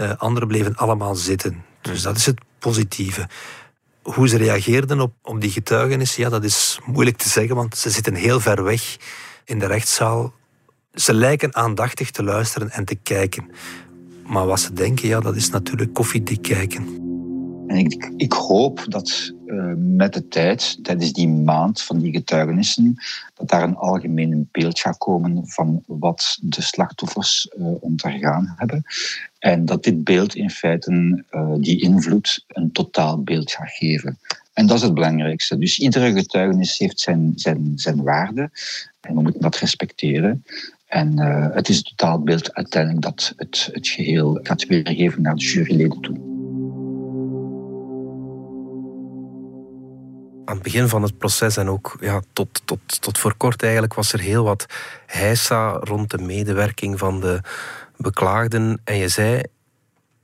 uh, 0.00 0.12
anderen 0.16 0.48
bleven 0.48 0.76
allemaal 0.76 1.14
zitten. 1.14 1.64
Dus 1.80 2.02
dat 2.02 2.16
is 2.16 2.26
het 2.26 2.40
positieve. 2.58 3.28
Hoe 4.02 4.28
ze 4.28 4.36
reageerden 4.36 5.00
op, 5.00 5.12
op 5.22 5.40
die 5.40 5.50
getuigenissen, 5.50 6.22
ja, 6.22 6.28
dat 6.28 6.44
is 6.44 6.78
moeilijk 6.86 7.16
te 7.16 7.28
zeggen, 7.28 7.56
want 7.56 7.76
ze 7.76 7.90
zitten 7.90 8.14
heel 8.14 8.40
ver 8.40 8.64
weg 8.64 8.96
in 9.44 9.58
de 9.58 9.66
rechtszaal. 9.66 10.32
Ze 10.94 11.14
lijken 11.14 11.54
aandachtig 11.56 12.10
te 12.10 12.22
luisteren 12.22 12.70
en 12.70 12.84
te 12.84 12.94
kijken. 12.94 13.50
Maar 14.26 14.46
wat 14.46 14.60
ze 14.60 14.72
denken, 14.72 15.08
ja, 15.08 15.20
dat 15.20 15.36
is 15.36 15.50
natuurlijk 15.50 15.94
koffiedik 15.94 16.42
kijken. 16.42 16.98
En 17.66 17.76
ik, 17.76 18.12
ik 18.16 18.32
hoop 18.32 18.84
dat 18.88 19.32
uh, 19.50 19.72
met 19.76 20.12
de 20.12 20.28
tijd, 20.28 20.78
tijdens 20.82 21.12
die 21.12 21.28
maand 21.28 21.82
van 21.82 21.98
die 21.98 22.12
getuigenissen, 22.12 22.94
dat 23.34 23.48
daar 23.48 23.62
een 23.62 23.76
algemeen 23.76 24.48
beeld 24.52 24.78
gaat 24.78 24.98
komen 24.98 25.48
van 25.48 25.82
wat 25.86 26.38
de 26.42 26.62
slachtoffers 26.62 27.48
uh, 27.58 27.66
ondergaan 27.80 28.54
hebben. 28.56 28.84
En 29.38 29.64
dat 29.64 29.84
dit 29.84 30.04
beeld 30.04 30.34
in 30.34 30.50
feite 30.50 31.24
uh, 31.30 31.54
die 31.58 31.80
invloed 31.80 32.44
een 32.48 32.72
totaal 32.72 33.22
beeld 33.22 33.50
gaat 33.50 33.70
geven. 33.70 34.18
En 34.52 34.66
dat 34.66 34.76
is 34.76 34.82
het 34.82 34.94
belangrijkste. 34.94 35.58
Dus 35.58 35.78
iedere 35.78 36.12
getuigenis 36.12 36.78
heeft 36.78 37.00
zijn, 37.00 37.32
zijn, 37.34 37.72
zijn 37.74 38.02
waarde 38.02 38.50
en 39.00 39.14
we 39.14 39.22
moeten 39.22 39.40
dat 39.40 39.56
respecteren. 39.56 40.44
En 40.86 41.18
het 41.54 41.68
is 41.68 41.76
het 41.76 41.86
totaalbeeld 41.86 42.54
uiteindelijk 42.54 43.02
dat 43.02 43.32
het, 43.36 43.68
het 43.72 43.88
geheel 43.88 44.40
gaat 44.42 44.66
weergeven 44.66 45.22
naar 45.22 45.34
de 45.34 45.44
juryleden 45.44 46.00
toe. 46.00 46.29
Aan 50.50 50.56
het 50.56 50.64
begin 50.64 50.88
van 50.88 51.02
het 51.02 51.18
proces 51.18 51.56
en 51.56 51.68
ook 51.68 51.96
ja, 52.00 52.22
tot, 52.32 52.62
tot, 52.64 53.00
tot 53.00 53.18
voor 53.18 53.34
kort 53.36 53.62
eigenlijk 53.62 53.94
was 53.94 54.12
er 54.12 54.20
heel 54.20 54.44
wat 54.44 54.66
heisa 55.06 55.70
rond 55.70 56.10
de 56.10 56.18
medewerking 56.18 56.98
van 56.98 57.20
de 57.20 57.40
beklaagden. 57.96 58.80
En 58.84 58.96
je 58.96 59.08
zei 59.08 59.42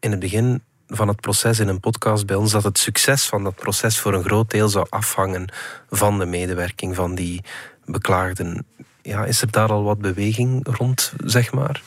in 0.00 0.10
het 0.10 0.20
begin 0.20 0.62
van 0.88 1.08
het 1.08 1.20
proces 1.20 1.58
in 1.58 1.68
een 1.68 1.80
podcast 1.80 2.26
bij 2.26 2.36
ons 2.36 2.52
dat 2.52 2.64
het 2.64 2.78
succes 2.78 3.26
van 3.26 3.44
dat 3.44 3.54
proces 3.54 3.98
voor 3.98 4.14
een 4.14 4.24
groot 4.24 4.50
deel 4.50 4.68
zou 4.68 4.86
afhangen 4.88 5.52
van 5.90 6.18
de 6.18 6.26
medewerking 6.26 6.94
van 6.94 7.14
die 7.14 7.44
beklaagden. 7.84 8.66
Ja, 9.02 9.24
is 9.24 9.42
er 9.42 9.50
daar 9.50 9.68
al 9.68 9.82
wat 9.82 9.98
beweging 9.98 10.76
rond, 10.76 11.12
zeg 11.24 11.52
maar? 11.52 11.82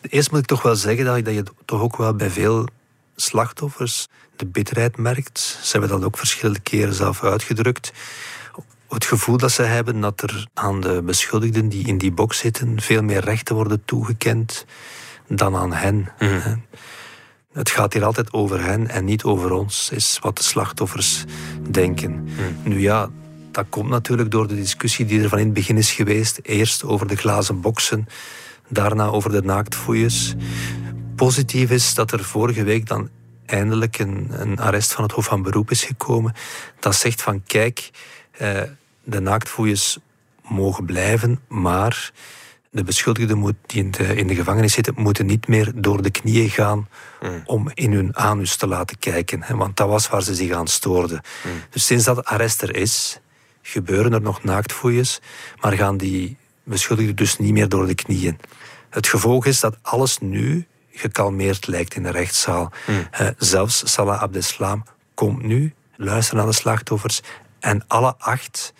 eerst 0.00 0.30
moet 0.30 0.40
ik 0.40 0.46
toch 0.46 0.62
wel 0.62 0.76
zeggen 0.76 1.04
dat 1.04 1.24
dat 1.24 1.34
je 1.34 1.44
toch 1.64 1.80
ook 1.80 1.96
wel 1.96 2.14
bij 2.14 2.30
veel 2.30 2.68
slachtoffers 3.16 4.08
de 4.36 4.46
bitterheid 4.46 4.96
merkt. 4.96 5.58
Ze 5.62 5.70
hebben 5.70 5.90
dat 5.90 6.04
ook 6.04 6.18
verschillende 6.18 6.60
keren 6.60 6.94
zelf 6.94 7.24
uitgedrukt. 7.24 7.92
Het 8.88 9.04
gevoel 9.04 9.36
dat 9.36 9.52
ze 9.52 9.62
hebben 9.62 10.00
dat 10.00 10.22
er 10.22 10.46
aan 10.54 10.80
de 10.80 11.02
beschuldigden 11.02 11.68
die 11.68 11.86
in 11.86 11.98
die 11.98 12.12
box 12.12 12.38
zitten 12.38 12.80
veel 12.80 13.02
meer 13.02 13.20
rechten 13.20 13.54
worden 13.54 13.84
toegekend 13.84 14.64
dan 15.28 15.56
aan 15.56 15.72
hen. 15.72 16.08
Mhm. 16.18 16.56
Het 17.52 17.70
gaat 17.70 17.92
hier 17.92 18.04
altijd 18.04 18.32
over 18.32 18.62
hen 18.62 18.88
en 18.88 19.04
niet 19.04 19.24
over 19.24 19.52
ons, 19.52 19.90
is 19.90 20.18
wat 20.22 20.36
de 20.36 20.42
slachtoffers 20.42 21.24
denken. 21.70 22.22
Mhm. 22.22 22.42
Nu 22.62 22.80
ja, 22.80 23.10
dat 23.50 23.66
komt 23.68 23.88
natuurlijk 23.88 24.30
door 24.30 24.46
de 24.46 24.54
discussie 24.54 25.04
die 25.06 25.22
er 25.22 25.28
van 25.28 25.38
in 25.38 25.44
het 25.44 25.54
begin 25.54 25.76
is 25.76 25.92
geweest. 25.92 26.38
Eerst 26.42 26.84
over 26.84 27.06
de 27.06 27.16
glazen 27.16 27.60
boksen, 27.60 28.06
daarna 28.68 29.06
over 29.06 29.30
de 29.30 29.42
naaktfoeiers. 29.42 30.34
Positief 31.14 31.70
is 31.70 31.94
dat 31.94 32.12
er 32.12 32.24
vorige 32.24 32.64
week 32.64 32.86
dan 32.86 33.08
eindelijk 33.46 33.98
een, 33.98 34.28
een 34.30 34.58
arrest 34.58 34.92
van 34.92 35.02
het 35.02 35.12
Hof 35.12 35.24
van 35.24 35.42
Beroep 35.42 35.70
is 35.70 35.84
gekomen. 35.84 36.34
Dat 36.80 36.94
zegt 36.94 37.22
van 37.22 37.42
kijk, 37.46 37.90
eh, 38.30 38.62
de 39.04 39.20
naaktfoeiers 39.20 39.98
mogen 40.42 40.84
blijven, 40.84 41.40
maar 41.48 42.12
de 42.70 42.84
beschuldigden 42.84 43.56
die 43.66 43.82
in 43.82 43.90
de, 43.90 44.14
in 44.14 44.26
de 44.26 44.34
gevangenis 44.34 44.72
zitten, 44.72 44.94
moeten 44.96 45.26
niet 45.26 45.48
meer 45.48 45.72
door 45.74 46.02
de 46.02 46.10
knieën 46.10 46.50
gaan 46.50 46.88
mm. 47.22 47.42
om 47.44 47.70
in 47.74 47.92
hun 47.92 48.16
anus 48.16 48.56
te 48.56 48.66
laten 48.66 48.98
kijken. 48.98 49.42
Hè, 49.42 49.56
want 49.56 49.76
dat 49.76 49.88
was 49.88 50.08
waar 50.08 50.22
ze 50.22 50.34
zich 50.34 50.52
aan 50.52 50.66
stoorden. 50.66 51.20
Mm. 51.44 51.50
Dus 51.70 51.86
sinds 51.86 52.04
dat 52.04 52.24
arrest 52.24 52.62
er 52.62 52.76
is, 52.76 53.20
gebeuren 53.62 54.12
er 54.12 54.20
nog 54.20 54.42
naaktfoeiers, 54.42 55.20
maar 55.60 55.72
gaan 55.72 55.96
die 55.96 56.36
beschuldigden 56.64 57.16
dus 57.16 57.38
niet 57.38 57.52
meer 57.52 57.68
door 57.68 57.86
de 57.86 57.94
knieën. 57.94 58.38
Het 58.90 59.06
gevolg 59.06 59.46
is 59.46 59.60
dat 59.60 59.76
alles 59.82 60.18
nu 60.18 60.66
gekalmeerd 60.98 61.66
lijkt 61.66 61.94
in 61.94 62.02
de 62.02 62.10
rechtszaal. 62.10 62.72
Mm. 62.86 63.08
Uh, 63.20 63.28
zelfs 63.38 63.92
Salah 63.92 64.22
Abdeslam 64.22 64.84
komt 65.14 65.42
nu, 65.42 65.74
luisteren 65.96 66.38
naar 66.38 66.52
de 66.52 66.58
slachtoffers 66.58 67.20
en 67.60 67.84
alle 67.86 68.14
acht 68.18 68.72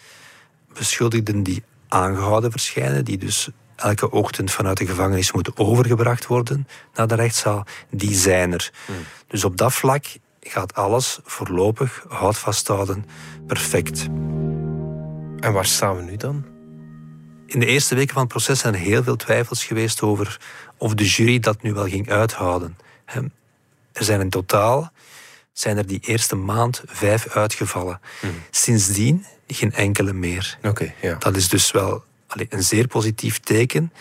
beschuldigden 0.73 1.43
die 1.43 1.63
aangehouden 1.89 2.51
verschijnen, 2.51 3.05
die 3.05 3.19
dus 3.19 3.49
elke 3.77 4.11
ochtend 4.11 4.53
vanuit 4.53 4.77
de 4.77 4.87
gevangenis 4.87 5.33
moeten 5.33 5.57
overgebracht 5.57 6.27
worden 6.27 6.69
naar 6.95 7.07
de 7.07 7.15
rechtszaal, 7.15 7.67
die 7.91 8.15
zijn 8.15 8.53
er. 8.53 8.73
Hmm. 8.87 8.95
Dus 9.27 9.45
op 9.45 9.57
dat 9.57 9.73
vlak 9.73 10.05
gaat 10.41 10.75
alles 10.75 11.19
voorlopig, 11.25 12.05
houd 12.09 12.39
vasthouden, 12.39 13.05
perfect. 13.47 14.07
En 15.41 15.53
waar 15.53 15.67
staan 15.67 15.97
we 15.97 16.03
nu 16.03 16.17
dan? 16.17 16.45
In 17.47 17.61
de 17.61 17.67
eerste 17.67 17.95
weken 17.95 18.13
van 18.13 18.23
het 18.23 18.33
proces 18.33 18.59
zijn 18.59 18.75
er 18.75 18.81
heel 18.81 19.03
veel 19.03 19.17
twijfels 19.17 19.65
geweest 19.65 20.03
over 20.03 20.41
of 20.77 20.95
de 20.95 21.05
jury 21.05 21.39
dat 21.39 21.63
nu 21.63 21.73
wel 21.73 21.89
ging 21.89 22.11
uithouden. 22.11 22.79
Er 23.93 24.05
zijn 24.05 24.21
in 24.21 24.31
totaal 24.31 24.93
zijn 25.53 25.77
er 25.77 25.87
die 25.87 26.01
eerste 26.01 26.35
maand 26.35 26.83
vijf 26.87 27.29
uitgevallen. 27.29 28.01
Hmm. 28.21 28.43
Sindsdien 28.51 29.27
geen 29.47 29.73
enkele 29.73 30.13
meer. 30.13 30.59
Oké. 30.63 30.93
ja. 31.01 31.15
Dat 31.15 31.37
is 31.37 31.49
dus 31.49 31.71
wel 31.71 32.05
een 32.49 32.63
zeer 32.63 32.87
positief 32.87 33.41
teken. 33.41 33.93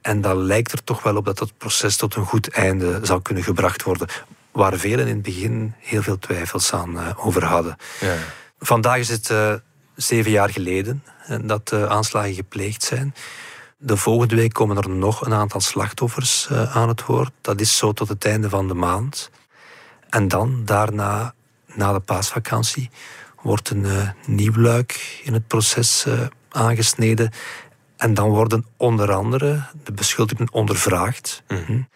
En 0.00 0.20
dat 0.20 0.36
lijkt 0.36 0.72
er 0.72 0.84
toch 0.84 1.02
wel 1.02 1.16
op 1.16 1.24
dat 1.24 1.38
het 1.38 1.58
proces 1.58 1.96
tot 1.96 2.14
een 2.14 2.24
goed 2.24 2.48
einde 2.48 3.00
zou 3.02 3.22
kunnen 3.22 3.44
gebracht 3.44 3.82
worden. 3.82 4.08
Waar 4.50 4.78
velen 4.78 5.06
in 5.06 5.14
het 5.14 5.22
begin 5.22 5.74
heel 5.78 6.02
veel 6.02 6.18
twijfels 6.18 6.72
aan 6.72 6.96
uh, 6.96 7.26
over 7.26 7.44
hadden. 7.44 7.76
Ja. 8.00 8.16
Vandaag 8.58 8.98
is 8.98 9.08
het 9.08 9.30
uh, 9.30 9.54
zeven 9.94 10.30
jaar 10.30 10.50
geleden 10.50 11.04
dat 11.42 11.68
de 11.68 11.88
aanslagen 11.88 12.34
gepleegd 12.34 12.82
zijn. 12.82 13.14
De 13.82 13.96
volgende 13.96 14.34
week 14.34 14.52
komen 14.52 14.76
er 14.76 14.88
nog 14.88 15.26
een 15.26 15.32
aantal 15.32 15.60
slachtoffers 15.60 16.48
aan 16.50 16.88
het 16.88 17.06
woord. 17.06 17.30
Dat 17.40 17.60
is 17.60 17.76
zo 17.76 17.92
tot 17.92 18.08
het 18.08 18.24
einde 18.24 18.48
van 18.48 18.68
de 18.68 18.74
maand. 18.74 19.30
En 20.08 20.28
dan, 20.28 20.64
daarna, 20.64 21.34
na 21.74 21.92
de 21.92 22.00
paasvakantie, 22.00 22.90
wordt 23.42 23.70
een 23.70 24.14
nieuw 24.26 24.56
luik 24.56 25.20
in 25.24 25.32
het 25.32 25.46
proces 25.46 26.06
aangesneden. 26.48 27.32
En 27.96 28.14
dan 28.14 28.28
worden 28.28 28.66
onder 28.76 29.12
andere 29.12 29.62
de 29.82 29.92
beschuldigden 29.92 30.52
ondervraagd. 30.52 31.42
Mm 31.48 31.88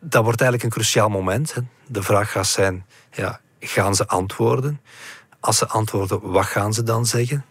Dat 0.00 0.24
wordt 0.24 0.40
eigenlijk 0.40 0.62
een 0.62 0.80
cruciaal 0.80 1.08
moment. 1.08 1.54
De 1.86 2.02
vraag 2.02 2.30
gaat 2.30 2.46
zijn, 2.46 2.86
ja, 3.12 3.40
gaan 3.60 3.94
ze 3.94 4.06
antwoorden? 4.06 4.80
Als 5.40 5.58
ze 5.58 5.66
antwoorden, 5.68 6.30
wat 6.30 6.46
gaan 6.46 6.74
ze 6.74 6.82
dan 6.82 7.06
zeggen? 7.06 7.44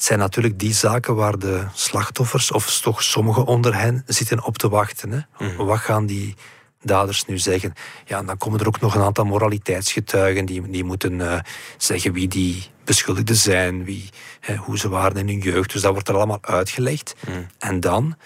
Het 0.00 0.08
zijn 0.08 0.18
natuurlijk 0.18 0.58
die 0.58 0.72
zaken 0.72 1.14
waar 1.14 1.38
de 1.38 1.64
slachtoffers, 1.74 2.52
of 2.52 2.80
toch 2.80 3.02
sommigen 3.02 3.44
onder 3.44 3.76
hen, 3.76 4.02
zitten 4.06 4.44
op 4.44 4.58
te 4.58 4.68
wachten. 4.68 5.10
Hè? 5.10 5.46
Mhm. 5.46 5.64
Wat 5.64 5.78
gaan 5.78 6.06
die 6.06 6.34
daders 6.82 7.24
nu 7.26 7.38
zeggen? 7.38 7.72
Ja, 8.04 8.22
dan 8.22 8.36
komen 8.36 8.60
er 8.60 8.66
ook 8.66 8.80
nog 8.80 8.94
een 8.94 9.02
aantal 9.02 9.24
moraliteitsgetuigen 9.24 10.44
die, 10.44 10.70
die 10.70 10.84
moeten 10.84 11.12
uh, 11.12 11.38
zeggen 11.76 12.12
wie 12.12 12.28
die 12.28 12.66
beschuldigden 12.84 13.36
zijn, 13.36 13.84
wie, 13.84 14.08
hè, 14.40 14.56
hoe 14.56 14.78
ze 14.78 14.88
waren 14.88 15.16
in 15.16 15.28
hun 15.28 15.52
jeugd. 15.52 15.72
Dus 15.72 15.82
dat 15.82 15.92
wordt 15.92 16.08
er 16.08 16.14
allemaal 16.14 16.42
uitgelegd. 16.42 17.14
Mm. 17.28 17.46
En 17.58 17.80
dan, 17.80 18.16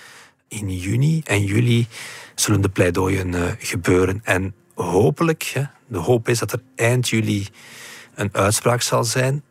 in 0.48 0.76
juni 0.76 1.22
en 1.24 1.44
juli, 1.44 1.86
zullen 2.34 2.60
de 2.60 2.68
pleidooien 2.68 3.32
uh, 3.32 3.42
gebeuren. 3.58 4.20
En 4.24 4.54
hopelijk, 4.74 5.42
hè, 5.42 5.62
de 5.86 5.98
hoop 5.98 6.28
is 6.28 6.38
dat 6.38 6.52
er 6.52 6.62
eind 6.76 7.08
juli 7.08 7.48
een 8.14 8.28
uitspraak 8.32 8.82
zal 8.82 9.04
zijn. 9.04 9.42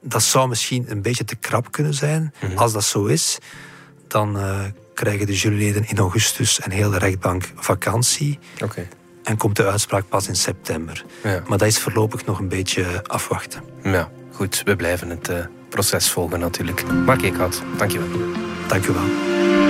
Dat 0.00 0.22
zou 0.22 0.48
misschien 0.48 0.84
een 0.88 1.02
beetje 1.02 1.24
te 1.24 1.36
krap 1.36 1.72
kunnen 1.72 1.94
zijn. 1.94 2.34
Mm. 2.40 2.56
Als 2.56 2.72
dat 2.72 2.84
zo 2.84 3.04
is, 3.04 3.38
dan 4.06 4.36
uh, 4.36 4.60
krijgen 4.94 5.26
de 5.26 5.36
juryleden 5.36 5.88
in 5.88 5.98
augustus 5.98 6.60
en 6.60 6.70
heel 6.70 6.90
de 6.90 6.98
rechtbank 6.98 7.52
vakantie. 7.54 8.38
Okay. 8.62 8.88
En 9.24 9.36
komt 9.36 9.56
de 9.56 9.66
uitspraak 9.70 10.08
pas 10.08 10.28
in 10.28 10.36
september. 10.36 11.04
Ja. 11.22 11.42
Maar 11.48 11.58
dat 11.58 11.68
is 11.68 11.78
voorlopig 11.78 12.24
nog 12.24 12.38
een 12.38 12.48
beetje 12.48 13.04
afwachten. 13.06 13.62
Ja 13.82 14.10
goed, 14.40 14.62
we 14.64 14.76
blijven 14.76 15.10
het 15.10 15.28
uh, 15.28 15.38
proces 15.68 16.10
volgen 16.10 16.40
natuurlijk. 16.40 16.92
Mark 16.92 17.22
Eekhout, 17.22 17.62
dankjewel. 17.76 18.08
Dankjewel. 18.68 19.69